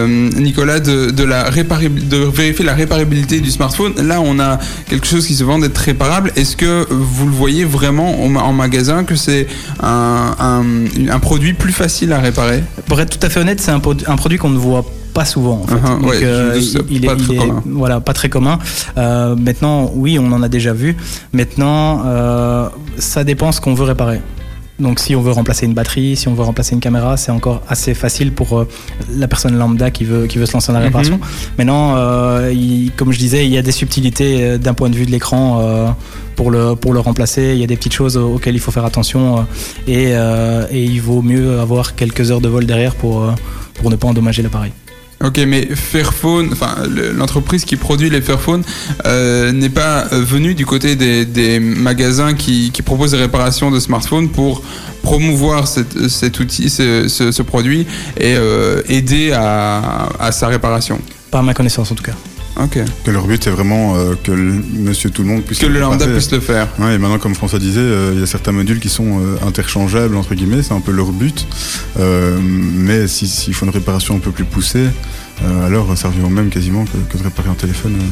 [0.07, 3.93] Nicolas de, de la réparab- de vérifier la réparabilité du smartphone.
[4.07, 6.31] Là, on a quelque chose qui se vend d'être réparable.
[6.35, 9.47] Est-ce que vous le voyez vraiment en magasin que c'est
[9.81, 10.63] un, un,
[11.09, 12.63] un produit plus facile à réparer?
[12.87, 15.25] Pour être tout à fait honnête, c'est un, pro- un produit qu'on ne voit pas
[15.25, 15.61] souvent.
[15.63, 15.75] En fait.
[15.79, 17.63] Donc, ouais, je euh, me doute, c'est il, pas est, très il est- commun.
[17.65, 18.57] voilà, pas très commun.
[18.97, 20.95] Euh, maintenant, oui, on en a déjà vu.
[21.33, 24.21] Maintenant, euh, ça dépend ce qu'on veut réparer.
[24.83, 27.61] Donc, si on veut remplacer une batterie, si on veut remplacer une caméra, c'est encore
[27.69, 28.67] assez facile pour euh,
[29.15, 30.85] la personne lambda qui veut, qui veut se lancer dans la Mhm.
[30.87, 31.19] réparation.
[31.57, 34.95] Maintenant, euh, il- comme je disais, il y a des subtilités euh, d'un point de
[34.95, 35.59] vue de l'écran.
[35.61, 35.87] euh,
[36.35, 38.85] pour le, pour le remplacer, il y a des petites choses auxquelles il faut faire
[38.85, 39.45] attention
[39.87, 40.13] et,
[40.71, 43.23] et il vaut mieux avoir quelques heures de vol derrière pour,
[43.75, 44.71] pour ne pas endommager l'appareil.
[45.23, 48.63] Ok, mais Fairphone, enfin le- l'entreprise qui produit les Fairphones
[49.05, 54.29] euh, n'est pas euh, venue du côté des, magasins qui, proposent des réparations de smartphones
[54.29, 54.61] pour
[55.01, 57.87] promouvoir cet, outil, ce, produit
[58.19, 60.99] et euh, aider à, sa réparation.
[61.31, 62.15] Pas à ma connaissance en tout cas.
[62.61, 62.77] Ok.
[63.03, 65.79] Que leur but est vraiment euh, que le monsieur tout le monde puisse Que le
[65.79, 66.67] lambda puisse le faire.
[66.79, 69.37] Ouais, et maintenant, comme François disait, euh, il y a certains modules qui sont euh,
[69.47, 71.47] interchangeables, entre guillemets, c'est un peu leur but.
[71.97, 74.87] Mais si- s'il faut une réparation un peu plus poussée,
[75.43, 77.93] euh, alors ça revient au même quasiment que, que de réparer un téléphone.
[77.95, 78.03] euh.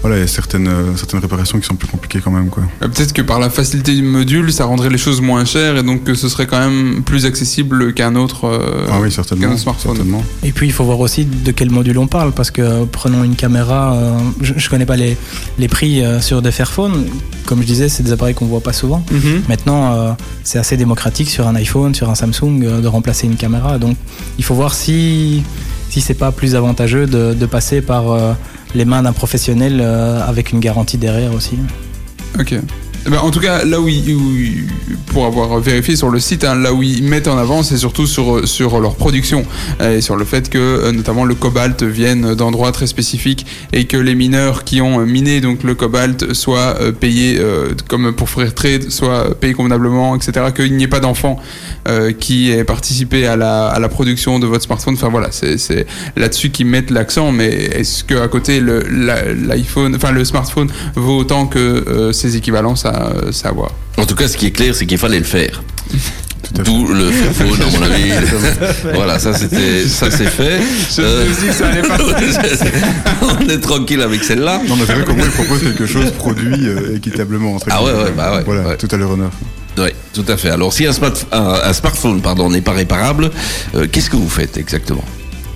[0.00, 2.48] Voilà, il y a certaines, euh, certaines réparations qui sont plus compliquées quand même.
[2.48, 2.64] Quoi.
[2.82, 5.84] Euh, Peut-être que par la facilité du module, ça rendrait les choses moins chères et
[5.84, 9.50] donc que ce serait quand même plus accessible qu'un autre, euh, ah oui, qu'un certainement.
[9.52, 9.94] autre smartphone.
[9.94, 10.24] certainement.
[10.42, 13.36] Et puis il faut voir aussi de quel module on parle parce que prenons une
[13.36, 15.16] caméra, euh, je, je connais pas les,
[15.60, 17.06] les prix euh, sur des Fairphone.
[17.46, 19.04] Comme je disais, c'est des appareils qu'on voit pas souvent.
[19.12, 19.42] Mhm.
[19.48, 23.36] Maintenant, euh, c'est assez démocratique sur un iPhone, sur un Samsung, euh, de remplacer une
[23.36, 23.78] caméra.
[23.78, 23.96] Donc,
[24.36, 25.44] il faut voir si,
[25.92, 28.32] si c'est pas plus avantageux de, passer par euh,
[28.74, 31.58] les mains d'un professionnel euh, avec une garantie derrière aussi.
[32.40, 32.54] Ok.
[33.04, 34.66] Eh ben, en tout cas, là où, ils-
[35.06, 38.06] pour avoir vérifié sur le site, hein, là où ils mettent en avant, c'est surtout
[38.06, 39.44] sur, leur production
[39.80, 43.96] et sur le fait que euh, notamment le cobalt vienne d'endroits très spécifiques et que
[43.96, 48.52] les mineurs qui ont miné donc le cobalt soient euh, payés euh, comme pour Free
[48.52, 50.46] Trade, soient payés convenablement, etc.
[50.54, 51.38] Qu'il n'y ait pas d'enfants
[51.88, 54.94] euh, qui aient participé à la, production de votre smartphone.
[54.94, 55.86] Enfin voilà, c'est
[56.16, 57.32] là-dessus qu'ils mettent l'accent.
[57.32, 62.91] Mais est-ce que à côté l'iPhone, enfin le smartphone vaut autant que ses équivalents, ça,
[62.92, 63.70] euh, ça à voir.
[63.98, 65.62] En tout cas, ce qui est clair, c'est qu'il fallait le faire.
[66.64, 68.10] D'où le faux, à mon avis.
[68.94, 70.60] voilà, ça c'était, ça c'est fait.
[70.98, 71.24] Euh,
[73.22, 74.60] on est tranquille avec celle-là.
[74.68, 77.54] Non, mais c'est vrai qu'au moins, il propose quelque chose produit euh, équitablement.
[77.54, 78.76] Entre Ah ouais, ouais, bah ouais, Voilà, ouais.
[78.76, 79.30] tout à leur honneur.
[79.78, 80.50] Oui, tout à fait.
[80.50, 83.30] Alors, si un, smart- un- un smartphone, pardon, n'est pas réparable,
[83.74, 85.04] euh, qu'est-ce que vous faites exactement?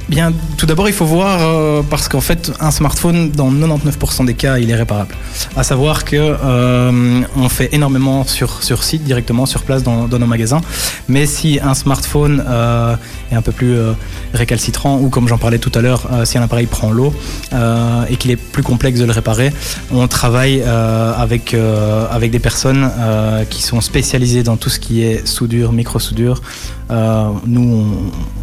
[0.08, 4.34] Bien, tout d'abord, il faut voir, euh, parce qu'en fait, un smartphone, dans 99% des
[4.34, 5.16] cas, il est réparable.
[5.56, 10.20] À savoir que euh, on fait énormément sur, sur site, directement, sur place, dans, dans
[10.20, 10.60] nos magasins.
[11.08, 12.94] Mais si un smartphone euh,
[13.32, 13.92] est un peu plus euh,
[14.34, 17.12] récalcitrant, ou comme j'en parlais tout à l'heure, euh, si un appareil prend l'eau
[17.52, 19.52] euh, et qu'il est plus complexe de le réparer,
[19.92, 24.78] on travaille euh, avec, euh, avec des personnes euh, qui sont spécialisées dans tout ce
[24.78, 26.40] qui est soudure, micro-soudure.
[26.90, 27.86] Euh, nous, on,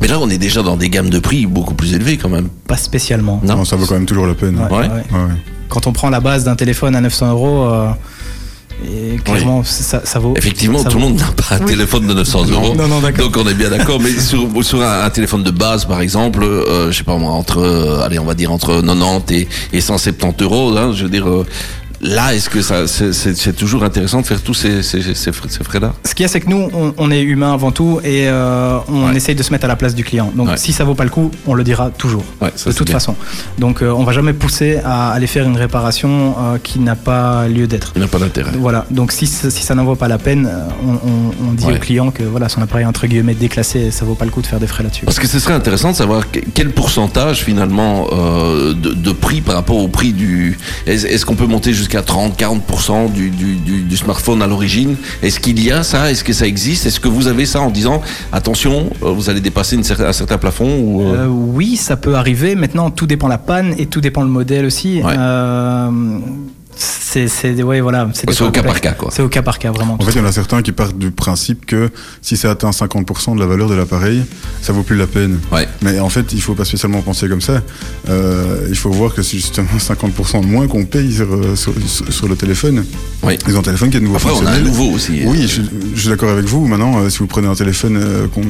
[0.02, 2.50] Mais là, on est déjà dans des gammes de prix beaucoup plus élevées quand même.
[2.68, 3.40] pas spécialement.
[3.44, 3.58] Non.
[3.58, 4.58] Non, ça vaut quand même toujours la peine.
[4.58, 4.78] Ouais, Ouais.
[4.80, 4.88] ouais.
[4.88, 5.32] Ouais, ouais.
[5.70, 7.90] Quand on prend la base d'un téléphone à 900 euros, euh,
[8.86, 10.34] et clairement, ça, ça vaut.
[10.36, 11.66] Effectivement, ça tout le monde n'a pas un Oui.
[11.68, 12.76] téléphone de 900 euros.
[12.76, 13.30] Non, non, d'accord.
[13.30, 14.00] Donc on est bien d'accord.
[14.00, 17.32] Mais sur, sur un, un téléphone de base, par exemple, euh, je sais pas moi,
[17.32, 20.76] entre, euh, allez, on va dire entre 90 et, et 170 euros.
[20.78, 21.46] Hein, je veux dire, euh,
[22.04, 25.64] là, est-ce que ça, c'est- toujours intéressant de faire tous ces, ces, ces frais- ces
[25.64, 25.94] frais-là?
[26.04, 28.78] Ce qu'il y a, c'est que nous, on, on est humain avant tout et euh,
[28.90, 29.16] on Ouais.
[29.16, 30.32] essaye de se mettre à la place du client.
[30.36, 30.58] Donc, Ouais.
[30.58, 32.24] si ça vaut pas le coup, on le dira toujours.
[32.42, 32.96] Ouais, ça, de toute bien.
[32.96, 33.16] façon.
[33.60, 37.48] Donc, euh, on va jamais pousser à aller faire une réparation euh, qui n'a pas
[37.48, 37.94] lieu d'être.
[37.96, 38.52] Il n'a pas d'intérêt.
[38.58, 41.54] Voilà, donc si, ça- si ça n'en vaut pas la peine, euh, on, on- on
[41.54, 44.32] dit au client que voilà, son appareil est entre guillemets déclassé, ça vaut pas le
[44.32, 45.06] coup de faire des frais là-dessus.
[45.06, 49.56] Parce que ce serait intéressant de savoir que- quel pourcentage finalement de, de prix par
[49.56, 50.58] rapport au prix du.
[50.88, 55.64] Est-ce qu'on peut monter jusqu'à 30-40% du, du, du, du smartphone à l'origine Est-ce qu'il
[55.64, 56.10] y a ça?
[56.12, 56.86] Est-ce que ça existe?
[56.86, 58.02] Est-ce que vous avez ça en disant
[58.32, 61.96] attention, euh, vous allez dépasser une cer- un certain plafond ou, euh, Euh, oui, ça
[61.98, 62.56] peut arriver.
[62.56, 65.02] Maintenant, tout dépend la panne et tout dépend le modèle aussi.
[65.04, 65.16] Ouais.
[66.74, 68.10] Euh, c'est, c'est, ouais, voilà.
[68.42, 69.10] Au cas par cas, quoi.
[69.14, 69.98] C'est au cas par cas, vraiment.
[70.00, 71.90] En fait, il y en a certains qui partent du principe que
[72.22, 74.24] si ça atteint 50% de la valeur de l'appareil,
[74.62, 75.40] ça vaut plus la peine.
[75.52, 75.68] Ouais.
[75.82, 77.62] Mais en fait, il faut pas spécialement penser comme ça.
[78.10, 82.28] Euh, il faut voir que c'est justement 50% de moins qu'on paye sur, euh, sur,
[82.28, 82.84] le téléphone.
[83.22, 83.38] Oui.
[83.48, 85.22] Ils ont un téléphone qui est de nouveau Après, on a un nouveau aussi.
[85.26, 85.62] Oui, je,
[85.96, 86.66] je suis d'accord avec vous.
[86.68, 88.42] Maintenant, euh, si vous prenez un téléphone, euh, qu'on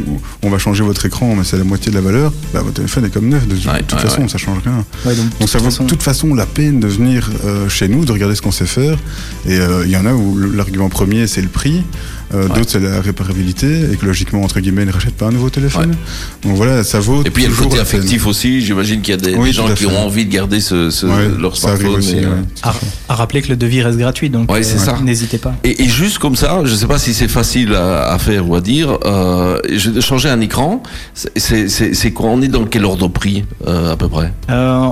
[0.41, 3.05] on va changer votre écran, mais c'est la moitié de la valeur, bah, votre téléphone
[3.05, 3.47] est comme neuf.
[3.47, 4.27] De, Ouais, toute ouais, façon, ouais.
[4.27, 4.83] ça change rien.
[5.05, 8.05] Ouais, donc, Donc ça vaut de toute façon la peine de venir euh, chez nous,
[8.05, 8.97] de regarder ce qu'on sait faire.
[9.45, 11.83] Et euh, il y en a où l'argument premier c'est le prix,
[12.33, 15.31] euh, d'autres c'est la réparabilité, et que logiquement entre guillemets ils ne rachètent pas un
[15.31, 15.95] nouveau téléphone.
[16.43, 18.61] Donc voilà, ça vaut Et puis il y a le toujours côté affectif aussi.
[18.61, 19.85] J'imagine qu'il y a des, Oui, des gens qui fait.
[19.87, 21.95] ont envie de garder ce, ce- Ouais, leur smartphone.
[21.95, 22.15] aussi.
[22.15, 22.35] mais, euh, ouais.
[22.63, 22.73] à,
[23.09, 24.99] à rappeler que le devis reste gratuit, donc ça.
[25.03, 25.53] n'hésitez pas.
[25.63, 28.47] Et, et juste comme ça, je ne sais pas si c'est facile à, à faire
[28.49, 30.81] ou à dire, euh, je vais changer un écran,
[31.13, 34.31] c'est- quoi On est dans quel ordre de prix euh, à peu près?
[34.49, 34.87] Euh,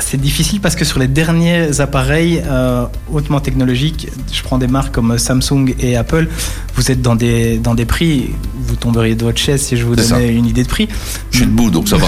[0.00, 4.94] c'est difficile parce que sur les derniers appareils euh, hautement technologiques, je prends des marques
[4.94, 6.28] comme Samsung et Apple,
[6.76, 8.30] vous êtes dans des, dans des prix,
[8.66, 10.32] vous tomberiez de votre chaise si je vous C'est donnais ça.
[10.32, 10.88] une idée de prix.
[11.30, 12.06] Je suis debout, donc ça va.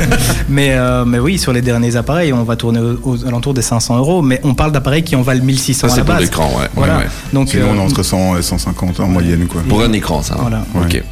[0.48, 3.62] Mais, euh, mais oui, sur les derniers appareils, on va tourner aux, aux alentours des
[3.62, 6.14] 500 euros, mais on parle d'appareils qui en valent 1600 Ça, à c'est la pour
[6.14, 6.22] base.
[6.24, 6.66] l'écran, ouais.
[6.74, 6.96] Voilà.
[6.98, 7.08] ouais, ouais.
[7.32, 9.46] Donc, Sinon, on est euh, entre 100 et 150 en moyenne.
[9.46, 9.62] Quoi.
[9.68, 10.34] Pour un écran, ça.
[10.34, 10.38] hein.
[10.40, 10.64] Voilà.
[10.74, 11.02] Ok.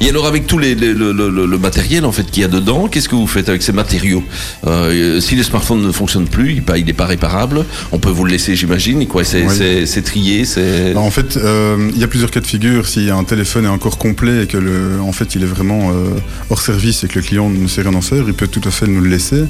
[0.00, 2.44] Et alors avec tout les, les- le, le- le- le matériel en fait qu'il y
[2.44, 4.22] a dedans, qu'est-ce que vous faites avec ces matériaux
[4.66, 8.30] Euh, Si les smartphones ne fonctionnent plus, il n'est pas réparable, on peut vous le
[8.30, 10.02] laisser j'imagine, quoi C'est Oui.
[10.02, 10.90] trié, c'est...
[10.90, 12.86] Alors, en fait, euh, il y a plusieurs cas de figure.
[12.86, 16.10] Si un téléphone est encore complet et que le, en fait, il est vraiment euh,
[16.50, 18.70] hors service et que le client ne sait rien en faire, il peut tout à
[18.70, 19.42] fait nous le laisser.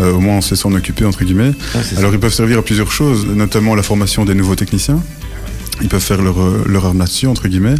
[0.00, 1.52] Euh, au moins, on sait s'en occuper entre guillemets.
[1.74, 2.00] Ah, c'est ça.
[2.00, 5.00] Alors, ils peuvent servir à plusieurs choses, notamment la formation des nouveaux techniciens.
[5.82, 7.74] Ils peuvent faire leur, euh, leur arme là-dessus, entre guillemets.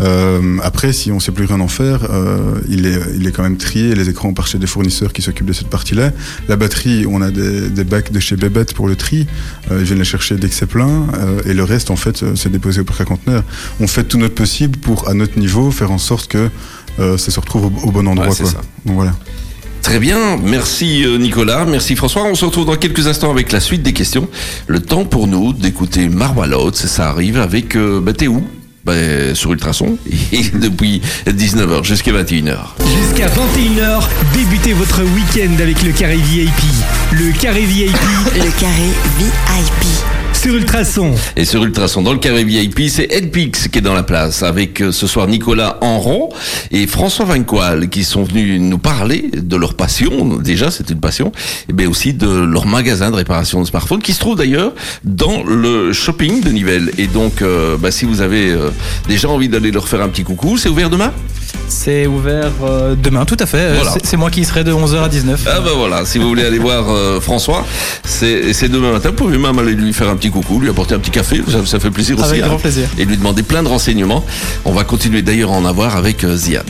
[0.00, 3.42] Euh, après, si on sait plus rien en faire, euh, il, est, il est quand
[3.42, 3.94] même trié.
[3.94, 6.12] Les écrans par chez des fournisseurs qui s'occupent de cette partie-là.
[6.48, 9.26] La batterie, on a des, des bacs de chez Bebet pour le tri.
[9.70, 11.06] Euh, ils viennent les chercher dès que c'est plein.
[11.46, 13.44] et le reste, en fait, c'est déposé au conteneurs.
[13.80, 16.48] On fait tout notre possible pour, à notre niveau, faire en sorte que
[16.98, 18.28] ça se retrouve au, au bon endroit.
[18.28, 18.50] Ouais, quoi.
[18.84, 19.14] Donc voilà.
[19.88, 22.24] Très bien, merci euh, Nicolas, merci François.
[22.24, 24.28] On se retrouve dans quelques instants avec la suite des questions.
[24.66, 27.74] Le temps pour nous d'écouter Marwalot, ça arrive avec...
[27.74, 28.46] Euh, bah, t'es où
[28.84, 28.92] bah,
[29.32, 29.96] Sur Ultrason,
[30.32, 32.58] et depuis 19h jusqu'à 21h.
[32.84, 34.02] Jusqu'à 21h,
[34.34, 36.52] débutez votre week-end avec le carré VIP.
[37.12, 37.96] Le carré VIP,
[38.34, 40.27] Le carré VIP.
[40.40, 41.14] Sur Ultrason.
[41.36, 44.80] Et sur Ultrason, dans le carré VIP, c'est Edpix qui est dans la place, avec
[44.80, 46.28] euh, ce soir Nicolas Enron
[46.70, 51.32] et François Vincoal, qui sont venus nous parler de leur passion, déjà c'est une passion,
[51.68, 54.72] et bien aussi de leur magasin de réparation de smartphones, qui se trouve d'ailleurs
[55.04, 56.92] dans le shopping de Nivelles.
[56.98, 58.70] Et donc, euh, bah, si vous avez euh,
[59.08, 61.12] déjà envie d'aller leur faire un petit coucou, c'est ouvert demain?
[61.66, 63.74] C'est ouvert euh, demain, tout à fait.
[63.74, 63.94] Voilà.
[64.02, 65.38] c'est- moi qui serai de 11h à 19h.
[65.46, 67.64] Ah ben voilà, si vous voulez aller voir euh, François,
[68.04, 69.10] c'est c'est demain matin.
[69.10, 71.64] Vous pouvez même aller lui faire un petit coucou, lui apporter un petit café, ça,
[71.64, 72.28] ça fait plaisir aussi.
[72.28, 72.48] Avec hein.
[72.48, 72.88] grand plaisir.
[72.98, 74.24] Et lui demander plein de renseignements.
[74.64, 76.64] On va continuer d'ailleurs à en avoir avec euh, Ziad.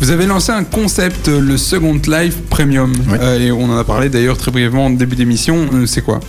[0.00, 2.92] Vous avez lancé un concept, euh, le Second Life Premium.
[3.08, 3.18] Oui.
[3.20, 5.68] Euh, et on en a parlé d'ailleurs très brièvement en début d'émission.
[5.72, 6.20] Euh, c'est quoi?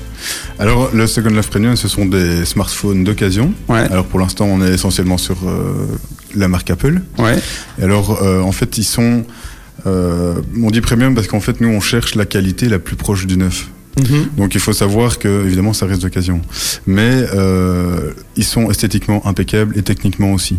[0.59, 3.53] Alors, le Second Life Premium, ce sont des smartphones d'occasion.
[3.67, 3.79] Ouais.
[3.91, 5.87] Alors, pour l'instant, on est essentiellement sur euh,
[6.35, 7.01] la marque Apple.
[7.19, 7.37] Ouais.
[7.79, 9.25] Et alors, euh, en fait, ils sont.
[9.85, 13.27] Euh, on dit premium parce qu'en fait, nous, on cherche la qualité la plus proche
[13.27, 13.69] du neuf.
[14.37, 16.41] Donc, il faut savoir que, évidemment, ça reste d'occasion.
[16.85, 20.57] Mais euh, ils sont esthétiquement impeccables et techniquement aussi.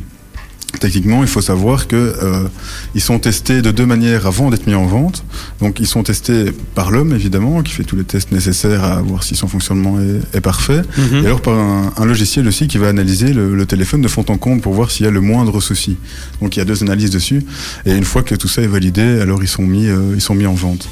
[0.81, 2.46] Techniquement, il faut savoir que euh,
[2.94, 5.24] ils sont testés de deux manières avant d'être mis en vente.
[5.61, 9.22] Donc, ils sont testés par l'homme, évidemment, qui fait tous les tests nécessaires à voir
[9.22, 10.83] si son fonctionnement est, est parfait.
[10.98, 11.22] Mhm.
[11.24, 14.24] Et alors par un, un logiciel aussi qui va analyser le, le téléphone de fond
[14.29, 15.96] en comble pour voir s'il y a le moindre souci.
[16.42, 17.42] Donc il y a deux analyses dessus.
[17.87, 20.35] Et une fois que tout ça est validé, alors ils sont mis, euh, ils sont
[20.35, 20.87] mis en vente.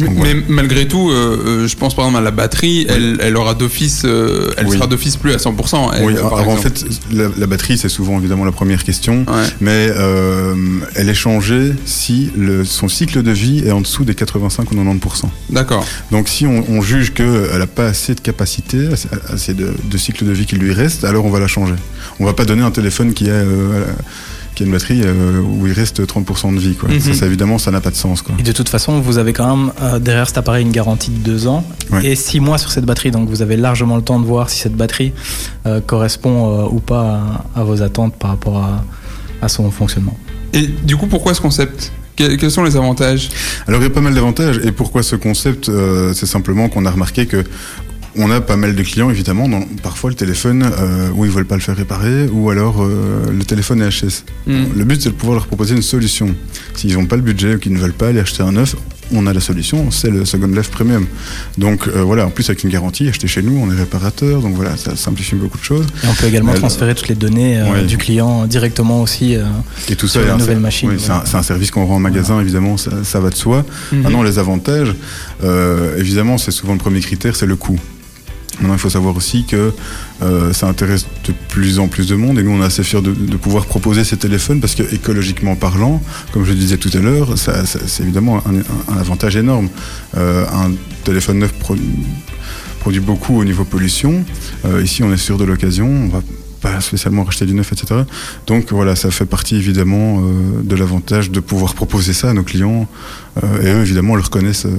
[0.00, 0.34] Mais, Donc, voilà.
[0.34, 3.54] mais malgré tout, euh, euh, je pense par exemple à la batterie, elle, elle aura
[3.54, 4.76] d'office, euh, elle Oui.
[4.76, 5.90] sera d'office plus à 100%.
[5.94, 9.24] elle, oui, alors en fait, la, la batterie, c'est souvent évidemment la première question.
[9.28, 9.44] Ouais.
[9.60, 10.54] Mais euh,
[10.94, 14.74] elle est changée si le, son cycle de vie est en dessous des 85 ou
[14.76, 15.24] 90%.
[15.50, 15.84] D'accord.
[16.10, 18.88] Donc si on, on juge qu'elle n'a pas assez de capacité,
[19.28, 21.74] assez, de, de cycle de vie qui lui reste, alors on va la changer.
[22.18, 23.42] On va pas donner un téléphone qui a,
[24.62, 26.74] qui a une batterie euh, où il reste 30% de vie.
[26.74, 26.88] Quoi.
[26.88, 27.00] Mhm.
[27.00, 28.22] ça, ça, évidemment, ça n'a pas de sens.
[28.22, 28.34] Quoi.
[28.38, 31.18] Et de toute façon, vous avez quand même euh, derrière cet appareil une garantie de
[31.18, 32.06] 2 ans Ouais.
[32.06, 33.10] et 6 mois sur cette batterie.
[33.10, 35.12] Donc vous avez largement le temps de voir si cette batterie
[35.66, 38.84] euh, correspond euh, ou pas à, à vos attentes par rapport à,
[39.42, 40.16] à son fonctionnement.
[40.52, 41.92] Et du coup, pourquoi ce concept?
[42.14, 43.30] Quels, quels sont les avantages?
[43.66, 44.60] Alors il y a pas mal d'avantages.
[44.64, 45.68] Et pourquoi ce concept?
[45.68, 47.42] Euh, C'est simplement qu'on a remarqué que
[48.16, 51.46] on a pas mal de clients, évidemment, dont parfois le téléphone, euh, où ils veulent
[51.46, 54.24] pas le faire réparer, ou alors euh, le téléphone est HS.
[54.46, 54.64] Hmm.
[54.76, 56.34] Le but, c'est de pouvoir leur proposer une solution.
[56.74, 58.76] S'ils n'ont pas le budget ou qu'ils ne veulent pas aller acheter un neuf,
[59.14, 61.06] on a la solution, c'est le Second Life Premium.
[61.58, 64.54] Donc euh, voilà, en plus avec une garantie, acheter chez nous, on est réparateur, donc
[64.54, 65.86] voilà, ça simplifie beaucoup de choses.
[66.02, 67.84] Et on peut également Mais, transférer toutes les données euh, ouais.
[67.84, 69.36] du client directement aussi.
[69.36, 69.44] euh,
[69.90, 71.00] Et tout Sur ça, un- nouvelle machine, oui, ouais.
[71.24, 73.64] c'est un, service qu'on rend en magasin, évidemment, ça, ça va de soi.
[73.92, 74.00] Mhm.
[74.02, 74.94] Maintenant, les avantages,
[75.44, 77.78] euh, évidemment, c'est souvent le premier critère, c'est le coût.
[78.60, 79.72] Maintenant, il faut savoir aussi que
[80.22, 83.00] euh, ça intéresse de plus en plus de monde et nous, on est assez fiers
[83.00, 86.98] de, pouvoir proposer ces téléphones parce que écologiquement parlant, comme je le disais tout à
[86.98, 89.68] l'heure, c'est évidemment un, avantage énorme.
[90.16, 90.72] Euh, un
[91.04, 91.76] téléphone neuf pro-
[92.80, 94.24] produit beaucoup au niveau pollution.
[94.64, 96.10] Euh, ici, on est sûr de l'occasion.
[96.62, 98.02] Pas spécialement racheter du neuf, etc.
[98.46, 102.44] Donc voilà, ça fait partie évidemment euh, de l'avantage de pouvoir proposer ça à nos
[102.44, 102.86] clients.
[103.42, 104.70] Euh, et eux, évidemment, le reconnaissent euh,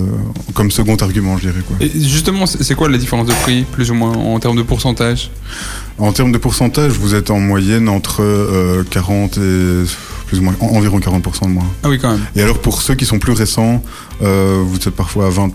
[0.54, 1.62] comme second argument, je dirais.
[1.68, 1.76] Quoi.
[1.82, 5.30] Et justement, c'est quoi la différence de prix, plus ou moins, en termes de pourcentage?
[5.98, 9.84] En termes de pourcentage, vous êtes en moyenne entre euh, 40 et
[10.28, 11.68] plus ou moins en- environ 40% de moins.
[11.84, 12.22] Ah oui, quand même.
[12.36, 13.84] Et alors pour ceux qui sont plus récents,
[14.22, 15.52] vous êtes parfois à 20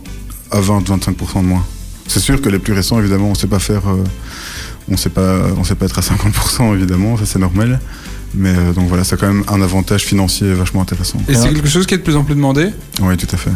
[0.51, 1.65] à 20-25% de moins.
[2.07, 4.03] C'est sûr que les plus récents, évidemment, on sait pas faire, euh,
[4.91, 7.81] on sait pas, on sait pas être à 50% évidemment, ça c'est normal.
[8.35, 11.19] Mais euh, donc voilà, c'est quand même un avantage financier vachement intéressant.
[11.29, 12.71] Et c'est quelque chose qui est de plus en plus demandé?
[13.01, 13.53] Oui, tout à fait,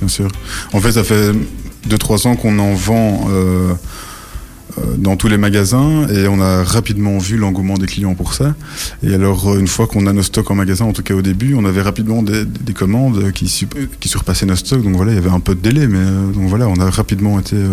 [0.00, 0.28] bien sûr.
[0.72, 1.32] En fait, ça fait
[1.88, 3.72] 2-3 ans qu'on en vend euh,
[4.98, 8.54] dans tous les magasins et on a rapidement vu l'engouement des clients pour ça.
[9.02, 11.22] Et alors, euh, une fois qu'on a nos stocks en magasin, en tout cas au
[11.22, 13.52] début, on avait rapidement des, des commandes qui,
[14.00, 14.82] qui surpassaient nos stocks.
[14.82, 16.90] Donc voilà, il y avait un peu de délai, mais euh, donc voilà, on a
[16.90, 17.68] rapidement été euh,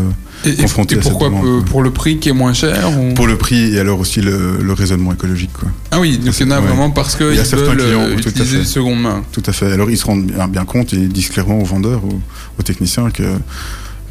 [0.46, 1.66] Et, Confronté et à cette pourquoi demande.
[1.66, 4.58] Pour le prix qui est moins cher ou- pour le prix et alors aussi le,
[4.62, 5.52] le raisonnement écologique.
[5.54, 5.70] Quoi.
[5.92, 6.68] Ah oui, donc il y en a Ouais.
[6.68, 9.24] vraiment parce qu'ils a certains veulent clients, euh, utiliser de seconde main.
[9.32, 9.72] Tout à fait.
[9.72, 12.20] Alors ils se rendent bien, bien compte et ils disent clairement aux vendeurs, aux,
[12.60, 13.24] aux techniciens que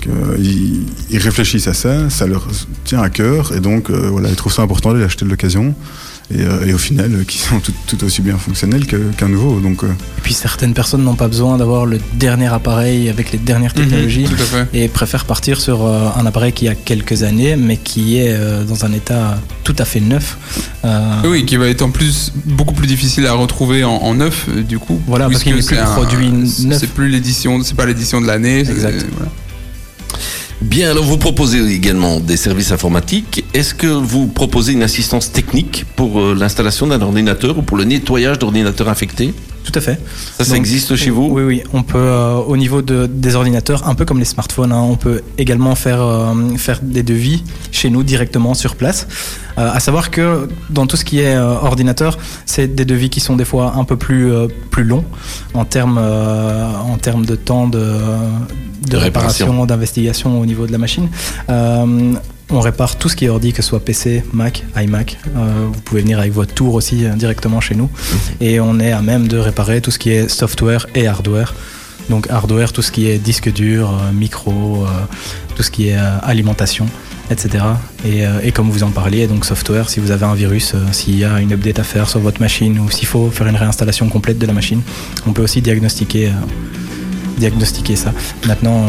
[0.03, 2.47] qu'ils ils réfléchissent à ça, ça leur
[2.85, 5.75] tient à cœur et donc euh, voilà, ils trouvent ça important d'aller acheter de l'occasion
[6.35, 9.61] et, euh, et au final euh, qui sont tout, tout aussi bien fonctionnels qu'un nouveau.
[9.61, 9.89] Donc euh,
[10.19, 14.23] Et puis certaines personnes n'ont pas besoin d'avoir le dernier appareil avec les dernières technologies.
[14.25, 14.69] Mhm, fait.
[14.73, 18.65] et préfèrent partir sur euh, un appareil qui a quelques années, mais qui est euh,
[18.65, 20.39] dans un état tout à fait neuf.
[20.85, 24.47] Euh, Oui, qui va être en plus beaucoup plus difficile à retrouver en, en neuf,
[24.49, 25.01] euh, du coup.
[25.07, 26.79] Voilà, parce qu'il n'est plus c'est un- produit neuf.
[26.81, 28.61] C'est plus l'édition, c'est pas l'édition de l'année.
[28.61, 29.05] Exact.
[29.17, 29.31] voilà.
[30.63, 33.45] Bien, alors vous proposez également des services informatiques.
[33.53, 37.83] Est-ce que vous proposez une assistance technique pour euh, l'installation d'un ordinateur ou pour le
[37.83, 39.35] nettoyage d'ordinateurs infectés?
[39.65, 39.99] Tout à fait.
[40.39, 41.29] Ça, ça Donc, existe chez vous?
[41.31, 41.63] Oui, oui.
[41.73, 44.97] On peut, euh, au niveau de, des ordinateurs, un peu comme les smartphones, hein, on
[44.97, 49.07] peut également faire, euh, faire des devis chez nous directement sur place.
[49.59, 53.37] Euh, à savoir que dans tout ce qui est ordinateur, c'est des devis qui sont
[53.37, 54.33] des fois un peu plus,
[54.71, 55.05] plus longs
[55.55, 59.47] en termes, en termes de temps de, de, De réparation.
[59.47, 61.09] réparation, d'investigation au niveau de la machine.
[62.51, 65.19] On répare tout ce qui est ordi, que ce soit PC, Mac, iMac.
[65.37, 67.89] Euh, vous pouvez venir avec votre tour aussi euh, directement chez nous.
[68.41, 71.55] Et on est à même de réparer tout ce qui est software et hardware.
[72.11, 74.87] Donc hardware, tout ce qui est disque dur, euh, micro,
[75.57, 76.87] tout ce qui est alimentation,
[77.31, 77.65] etc.
[78.05, 81.25] Et, et comme vous en parliez, donc software, si vous avez un virus, s'il y
[81.25, 84.39] a une update à faire sur votre machine ou s'il faut faire une réinstallation complète
[84.39, 84.81] de la machine,
[85.27, 86.33] on peut aussi diagnostiquer,
[87.39, 88.13] diagnostiquer ça.
[88.47, 88.87] Maintenant,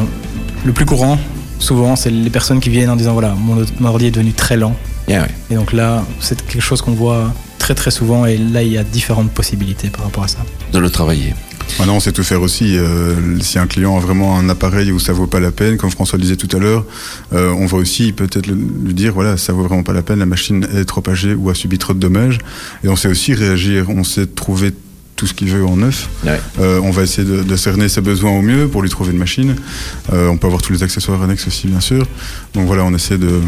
[0.66, 1.20] le plus courant,
[1.60, 4.58] souvent, c'est les personnes qui viennent en disant voilà, mon, mon ordi est devenu très
[4.58, 4.76] lent.
[5.08, 5.30] Yeah, ouais.
[5.52, 8.78] Et donc là, c'est quelque chose qu'on voit très très souvent et là, il y
[8.78, 10.40] a différentes possibilités par rapport à ça.
[10.72, 11.34] De le travailler.
[11.80, 12.78] Maintenant, on sait tout faire aussi.
[12.78, 15.90] Euh, si un client a vraiment un appareil où ça vaut pas la peine, comme
[15.90, 16.86] François le disait tout à l'heure,
[17.34, 20.26] euh, on va aussi peut-être lui dire voilà, ça vaut vraiment pas la peine, la
[20.26, 22.38] machine est trop âgée ou a subi trop de dommages.
[22.84, 24.72] Et on sait aussi réagir, on sait trouver
[25.24, 26.10] tout ce qu'il veut en neuf.
[26.26, 26.38] Ouais.
[26.60, 29.18] Euh, on va essayer de, de cerner ses besoins au mieux pour lui trouver une
[29.20, 29.56] machine.
[30.12, 32.06] Euh, on peut avoir tous les accessoires annexes aussi, bien sûr.
[32.54, 33.40] Donc voilà, on essaie de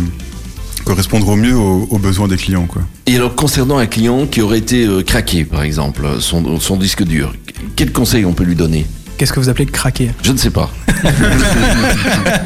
[0.86, 2.66] correspondre au mieux aux, aux besoins des clients.
[2.66, 2.84] Quoi.
[3.08, 7.04] Et alors, concernant un client qui aurait été euh, craqué, par exemple, son, son disque
[7.04, 7.34] dur,
[7.76, 8.86] quel conseil on peut lui donner?
[9.18, 10.12] Qu'est-ce que vous appelez craquer?
[10.24, 10.70] Je ne sais pas.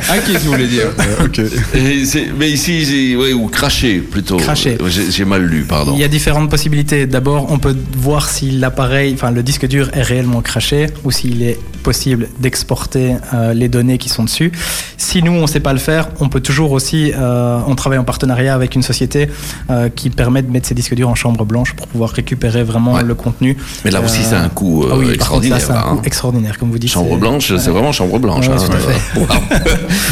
[0.10, 0.88] Hacker, si vous voulez dire?
[1.00, 1.40] Euh, ok.
[1.74, 4.38] Et c'est- mais ici, j'ai- ouais, ou cracher plutôt.
[4.38, 4.78] Cracher.
[5.10, 5.94] J'ai mal lu, pardon.
[5.96, 7.06] Il y a différentes possibilités.
[7.08, 11.42] D'abord, on peut voir si l'appareil, enfin le disque dur est réellement craché ou s'il
[11.44, 14.52] est possible d'exporter euh, les données qui sont dessus.
[14.98, 18.00] Si nous, on ne sait pas le faire, on peut toujours aussi, euh, on travaille
[18.00, 19.30] en partenariat avec une société
[19.70, 22.94] euh, qui permet de mettre ces disques durs en chambre blanche pour pouvoir récupérer vraiment
[22.96, 23.04] Ouais.
[23.04, 23.56] le contenu.
[23.86, 25.58] Mais là aussi, Euh, c'est un coût euh, ah oui, contre, extraordinaire.
[25.60, 25.96] là, c'est un là, hein.
[25.98, 26.90] coût extraordinaire, comme vous dites.
[26.92, 27.72] Chambre blanche, c'est Ouais.
[27.72, 28.48] vraiment chambre blanche.
[28.48, 28.66] Ouais, hein.
[28.66, 29.20] tout à fait.
[29.20, 29.28] Wow.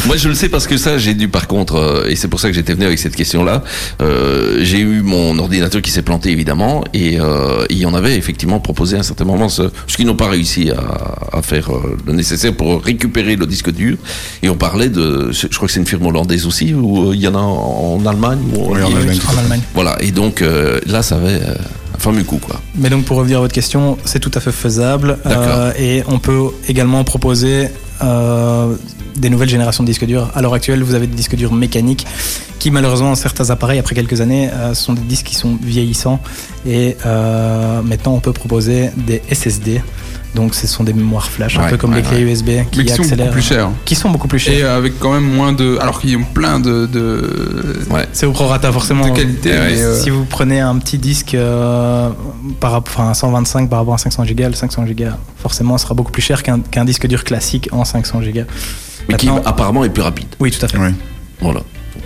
[0.06, 2.40] Moi, je le sais parce que ça, j'ai dû par contre, euh, et c'est pour
[2.40, 3.62] ça que j'étais venu avec cette question-là.
[4.02, 8.16] euh, j'ai eu mon ordinateur qui s'est planté évidemment, et euh, il y en avait
[8.16, 11.70] effectivement proposé à un certain moment ce, ce qu'ils n'ont pas réussi à, à faire
[11.74, 13.96] euh, le nécessaire pour récupérer le disque dur.
[14.42, 17.20] Et on parlait de, je crois que c'est une firme hollandaise aussi, ou euh, il
[17.20, 18.38] y en a en, en Allemagne.
[18.54, 19.18] Ou Oui, en Allemagne.
[19.34, 19.60] En Allemagne.
[19.74, 19.96] Voilà.
[20.00, 21.54] Et donc euh, là, ça avait euh,
[21.98, 22.60] fameux coup, quoi.
[22.76, 25.18] Mais donc pour revenir à votre question, c'est tout à fait faisable.
[25.26, 27.68] Euh, et on peut également proposer
[28.02, 28.74] euh,
[29.16, 30.30] des nouvelles générations de disques durs.
[30.34, 32.06] À l'heure actuelle, vous avez des disques durs mécaniques
[32.58, 36.20] qui malheureusement, certains appareils, après quelques années, euh, sont des disques qui sont vieillissants.
[36.66, 39.80] Et euh, maintenant, on peut proposer des SSD.
[40.34, 42.32] Donc ce sont des mémoires flash, un peu comme ouais, les clés ouais.
[42.32, 43.26] USB qui Mais qui sont accélèrent.
[43.26, 43.70] beaucoup plus chers.
[43.84, 44.54] Qui sont beaucoup plus chers.
[44.54, 45.78] Et euh, avec quand même moins de.
[45.80, 46.86] Alors qu'ils ont plein de.
[46.86, 47.78] de...
[47.90, 48.06] Ouais.
[48.12, 49.08] C'est au prorata forcément.
[49.08, 52.10] De qualité, mais, euh, Si vous prenez un petit disque euh,
[52.60, 55.04] par rapport, enfin 125 par rapport à 500 Go, le 500 Go
[55.38, 58.42] forcément sera beaucoup plus cher qu'un qu'un disque dur classique en 500 Go.
[59.08, 60.28] Mais qui apparemment est plus rapide.
[60.40, 60.78] Oui, tout à fait.
[61.40, 61.60] Voilà.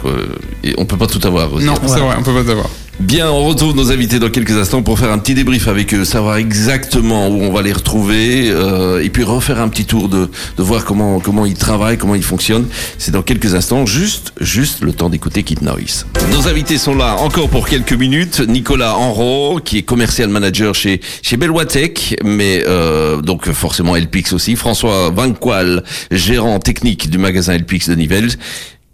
[0.07, 0.27] Euh,
[0.65, 1.65] et on peut pas tout avoir aussi.
[1.67, 2.69] Non, c'est vrai, on peut pas savoir.
[3.01, 6.05] Bien, on retrouve nos invités dans quelques instants pour faire un petit débrief avec eux,
[6.05, 10.29] savoir exactement où on va les retrouver, euh, et puis refaire un petit tour de,
[10.59, 12.67] de voir comment comment ils travaillent, comment ils fonctionnent.
[12.99, 16.07] C'est dans quelques instants, juste juste le temps d'écouter Kid Noise.
[16.31, 18.41] Nos invités sont là encore pour quelques minutes.
[18.47, 24.55] Nicolas Enro, qui est commercial manager chez chez Belwatech, mais euh, donc forcément Elpix aussi.
[24.55, 28.31] François Vanqual, gérant technique du magasin Elpix de Nivelles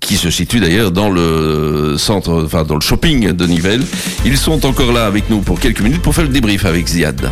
[0.01, 3.85] qui se situe d'ailleurs dans le centre, enfin dans le shopping de Nivelles.
[4.25, 7.31] Ils sont encore là avec nous pour quelques minutes pour faire le débrief avec Ziad.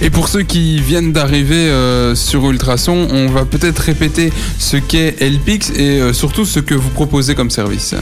[0.00, 5.16] Et pour ceux qui viennent d'arriver euh, sur Ultrason, on va peut-être répéter ce qu'est
[5.20, 7.94] LPix et euh, surtout ce que vous proposez comme service.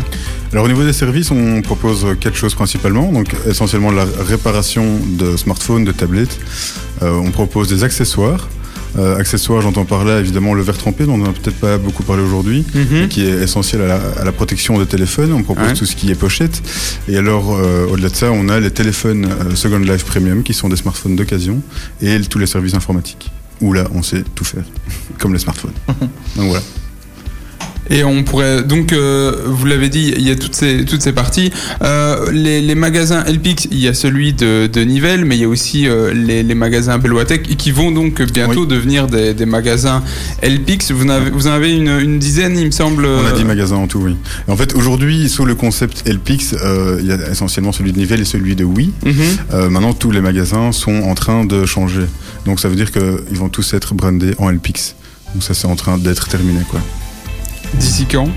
[0.52, 3.12] Alors au niveau des services, on propose quatre choses principalement.
[3.12, 6.38] Donc essentiellement la réparation de smartphones, de tablettes.
[7.02, 8.48] Euh, on propose des accessoires.
[8.98, 12.02] Euh, accessoires, j'entends par là évidemment le verre trempé, dont on n'a peut-être pas beaucoup
[12.02, 13.08] parlé aujourd'hui, Mhm.
[13.08, 15.32] qui est essentiel à la, à la protection des téléphones.
[15.32, 15.74] On propose Ouais.
[15.74, 16.62] tout ce qui est pochette.
[17.08, 20.54] Et alors, euh, au-delà de ça, on a les téléphones euh, Second Life Premium, qui
[20.54, 21.60] sont des smartphones d'occasion,
[22.00, 23.30] et tous les services informatiques.
[23.60, 24.64] Où là, on sait tout faire,
[25.18, 25.72] comme les smartphones.
[26.36, 26.62] Donc voilà.
[27.90, 31.12] Et on pourrait donc, euh, vous l'avez dit, il y a toutes ces toutes ces
[31.12, 31.50] parties.
[31.82, 35.44] Euh, les, les magasins LPix, il y a celui de, de Nivelles, mais il y
[35.44, 38.66] a aussi euh, les, les magasins Belwatech qui vont donc bientôt Oui.
[38.66, 40.02] devenir des, des magasins
[40.42, 40.90] LPix.
[40.92, 43.06] Vous en avez, vous en avez une, une dizaine, il me semble.
[43.06, 44.16] On a euh, 10 magasins en tout, oui.
[44.48, 47.98] Et en fait, aujourd'hui, sous le concept LPix, euh, il y a essentiellement celui de
[47.98, 48.92] Nivelles et celui de Oui.
[49.04, 49.70] mhm.
[49.70, 52.06] Maintenant, tous les magasins sont en train de changer.
[52.46, 54.94] Donc, ça veut dire qu'ils vont tous être brandés en LPix.
[55.34, 56.80] Donc, ça, c'est en train d'être terminé, quoi.
[57.74, 58.28] D'ici quand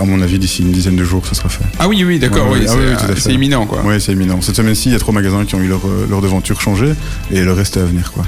[0.00, 1.64] À mon avis, d'ici une dizaine de jours, ça sera fait.
[1.78, 3.20] Ah oui, oui, d'accord, Ouais, oui, ouais, ah c'est oui, oui, tout à fait.
[3.20, 3.82] c'est imminent, quoi.
[3.84, 4.40] Oui, c'est éminent.
[4.40, 6.92] Cette semaine-ci, il y a trois magasins qui ont eu leur, euh, leur devanture changée
[7.30, 8.24] et le reste est à venir, quoi.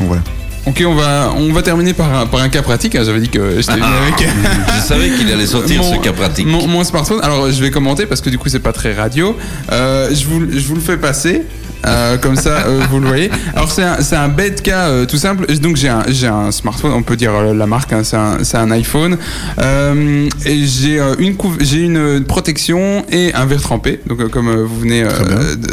[0.00, 0.22] Donc voilà.
[0.66, 2.96] Ok, on va, on va terminer par un, par un cas pratique.
[2.96, 3.02] hein.
[3.04, 4.28] J'avais dit que j'étais venu avec.
[4.76, 6.46] Je savais qu'il allait sortir Mon- ce cas pratique.
[6.48, 7.20] Mon, mon smartphone.
[7.22, 9.36] Alors, je vais commenter parce que du coup, c'est pas très radio.
[9.70, 11.42] Euh, je, vous, je vous le fais passer.
[11.84, 13.30] Euh, comme ça, euh, vous le voyez.
[13.54, 15.46] Alors, c'est un, un bête cas euh, tout simple.
[15.58, 19.18] Donc, j'ai un, un smartphone, on peut dire la marque, hein, c'est un, un iPhone.
[19.58, 25.04] Et j'ai une, j'ai une protection et un verre trempé, donc comme vous venez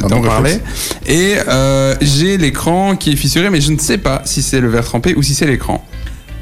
[0.09, 0.59] d'en parler.
[0.59, 0.95] réflexe.
[1.07, 1.35] Et
[2.01, 5.13] j'ai l'écran qui est fissuré, mais je ne sais pas si c'est le verre trempé
[5.15, 5.85] ou si c'est l'écran.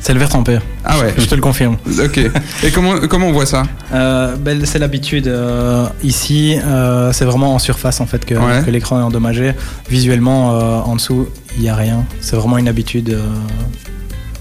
[0.04, 0.58] C'est le verre trempé.
[0.84, 1.14] Ah ouais.
[1.18, 1.78] Je te le confirme.
[2.04, 2.18] Ok.
[2.64, 5.28] Et comment, comment on voit ça Euh, ben, c'est l'habitude.
[5.28, 8.64] euh, ici, euh, c'est vraiment en surface en fait que, Ouais.
[8.66, 9.54] que l'écran est endommagé.
[9.90, 10.50] Visuellement,
[10.88, 12.04] en dessous, il n'y a rien.
[12.20, 13.16] C'est vraiment une habitude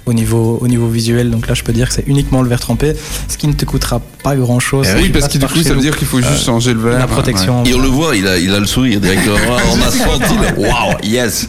[0.06, 1.30] au, niveau, au niveau visuel.
[1.30, 2.94] Donc là, je peux dire que c'est uniquement le verre trempé,
[3.28, 4.86] ce qui ne te coûtera pas grand chose.
[4.96, 6.98] Eh Oui, parce que du coup, ça veut dire qu'il faut juste changer le verre.
[6.98, 7.64] la protection.
[7.64, 9.36] Et on le voit, il a, il a le sourire directement.
[9.72, 11.48] On a senti le waouh, yes.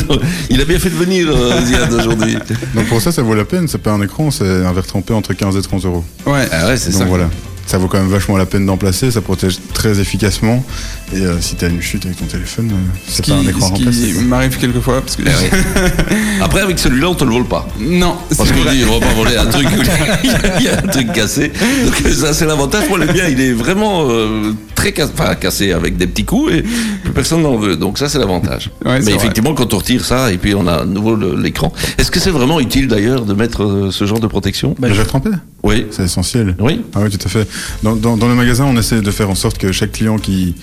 [0.50, 2.36] il a bien fait de venir, euh, Ziad, aujourd'hui.
[2.74, 3.68] Donc pour ça, ça vaut la peine.
[3.68, 6.04] C'est pas un écran, c'est un verre trempé entre 15 et 30 euros.
[6.26, 6.46] Ouais.
[6.52, 7.04] Ah ouais, c'est Donc ça.
[7.06, 7.28] voilà.
[7.70, 10.64] Ça vaut quand même vachement la peine d'en placer, ça protège très efficacement.
[11.12, 13.42] Et euh, si t'as une chute avec ton téléphone, euh, Ce c'est qui, pas un
[13.42, 15.30] écran à ce qui m'arrive quelquefois parce que ouais.
[16.40, 17.68] Après, avec celui-là, on te le vole pas.
[17.78, 19.82] non, Parce qu'on dit, on va pas voler un truc où
[20.58, 21.52] il y a un truc cassé.
[21.84, 22.88] Donc ça, c'est l'avantage.
[22.88, 26.52] Moi, le mien, il est vraiment euh, très cassé, enfin, cassé avec des petits coups
[26.54, 27.76] et plus personne n'en veut.
[27.76, 28.70] Donc ça, c'est l'avantage.
[28.84, 29.14] Ouais, Mais vrai.
[29.14, 31.72] effectivement, quand on retire ça et puis on a à nouveau l'écran.
[31.98, 34.74] Est-ce que c'est vraiment utile d'ailleurs de mettre euh, ce genre de protection?
[34.80, 35.30] Le verre trempé
[35.62, 35.86] Oui.
[35.90, 36.56] C'est essentiel.
[36.58, 36.80] Oui.
[36.94, 37.46] Ah oui, tout à fait.
[37.82, 40.54] Dans, dans, dans le magasin, on essaie de faire en sorte que chaque client qui,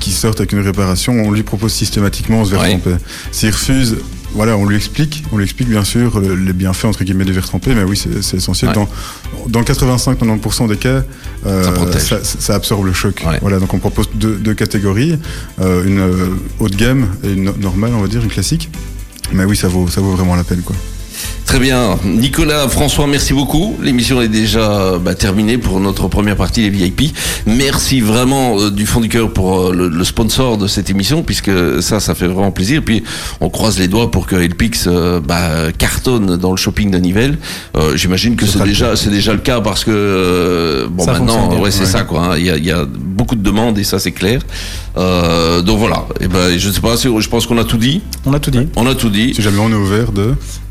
[0.00, 2.90] qui sorte avec une réparation, on lui propose systématiquement ce verre trempé.
[3.32, 3.96] S'il refuse,
[4.36, 7.32] voilà, on lui explique, on lui explique bien sûr le- les bienfaits entre guillemets du
[7.32, 8.68] verre trempé, mais oui, c'est essentiel.
[8.70, 8.74] Ouais.
[8.74, 8.88] Dans,
[9.48, 11.02] dans 85-90% des cas,
[11.46, 12.02] euh, Ça protège.
[12.02, 13.22] ça, ça absorbe le choc.
[13.26, 13.38] Ouais.
[13.40, 15.18] Voilà, donc on propose deux, deux catégories,
[15.60, 16.26] euh, une euh,
[16.60, 18.68] haut de gamme et une normale, on va dire, une classique.
[19.32, 20.76] Mais oui, ça vaut, ça vaut vraiment la peine, quoi.
[21.46, 21.96] Très bien.
[22.04, 23.76] Nicolas, François, merci beaucoup.
[23.80, 27.16] L'émission est déjà bah, terminée pour notre première partie, les VIP.
[27.46, 31.22] Merci vraiment euh, du fond du cœur pour euh, le, le sponsor de cette émission,
[31.22, 31.50] puisque
[31.82, 32.82] ça, ça fait vraiment plaisir.
[32.84, 33.04] Puis
[33.40, 37.38] on croise les doigts pour que Elpix euh, bah, cartonne dans le shopping de Nivelles.
[37.76, 41.12] Euh, J'imagine que Ce c'est déjà, c'est déjà le cas parce que euh, bon Ça
[41.12, 41.86] maintenant, ouais, c'est Ouais.
[41.86, 42.32] ça quoi.
[42.32, 42.36] hein.
[42.38, 44.40] Il y, a, il y a beaucoup de demandes et ça c'est clair.
[44.96, 46.06] Euh, donc voilà.
[46.20, 48.00] Et ben, je ne sais pas, si- je pense qu'on a tout dit.
[48.24, 48.66] On a tout dit.
[48.74, 49.32] On a tout dit.
[49.32, 50.22] Si jamais on est ouvert de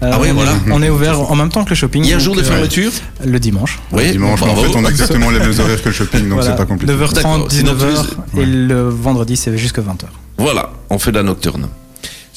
[0.04, 0.52] Euh, Ah oui, voilà.
[0.72, 2.04] On est ouvert en même temps que le shopping.
[2.04, 2.92] Il y a un jour de euh, fermeture.
[3.26, 3.80] Le dimanche.
[3.92, 4.12] Oui.
[4.12, 6.52] dimanche, mais en fait, on a exactement les mêmes horaires que le shopping, donc Voilà.
[6.52, 6.92] c'est pas compliqué.
[6.94, 7.48] 9h30, D'accord.
[7.50, 8.06] Sinon, 19h.
[8.34, 10.06] tu- Et le vendredi, c'est jusqu'à 20h.
[10.38, 11.68] Voilà, on fait de la nocturne.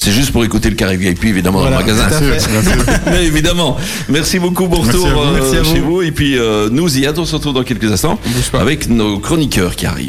[0.00, 2.08] C'est juste pour écouter le carré VIP, évidemment, Voilà, dans le magasin.
[2.08, 2.50] tout à fait.
[2.52, 2.84] Bien sûr.
[3.06, 3.76] Mais évidemment.
[4.08, 5.20] Merci beaucoup, bon Merci retour à vous.
[5.20, 5.74] euh, Merci à vous.
[5.74, 6.02] chez vous.
[6.02, 8.16] Et puis, euh, nous, on se retrouve dans quelques instants
[8.54, 10.06] avec nos chroniqueurs qui arrivent.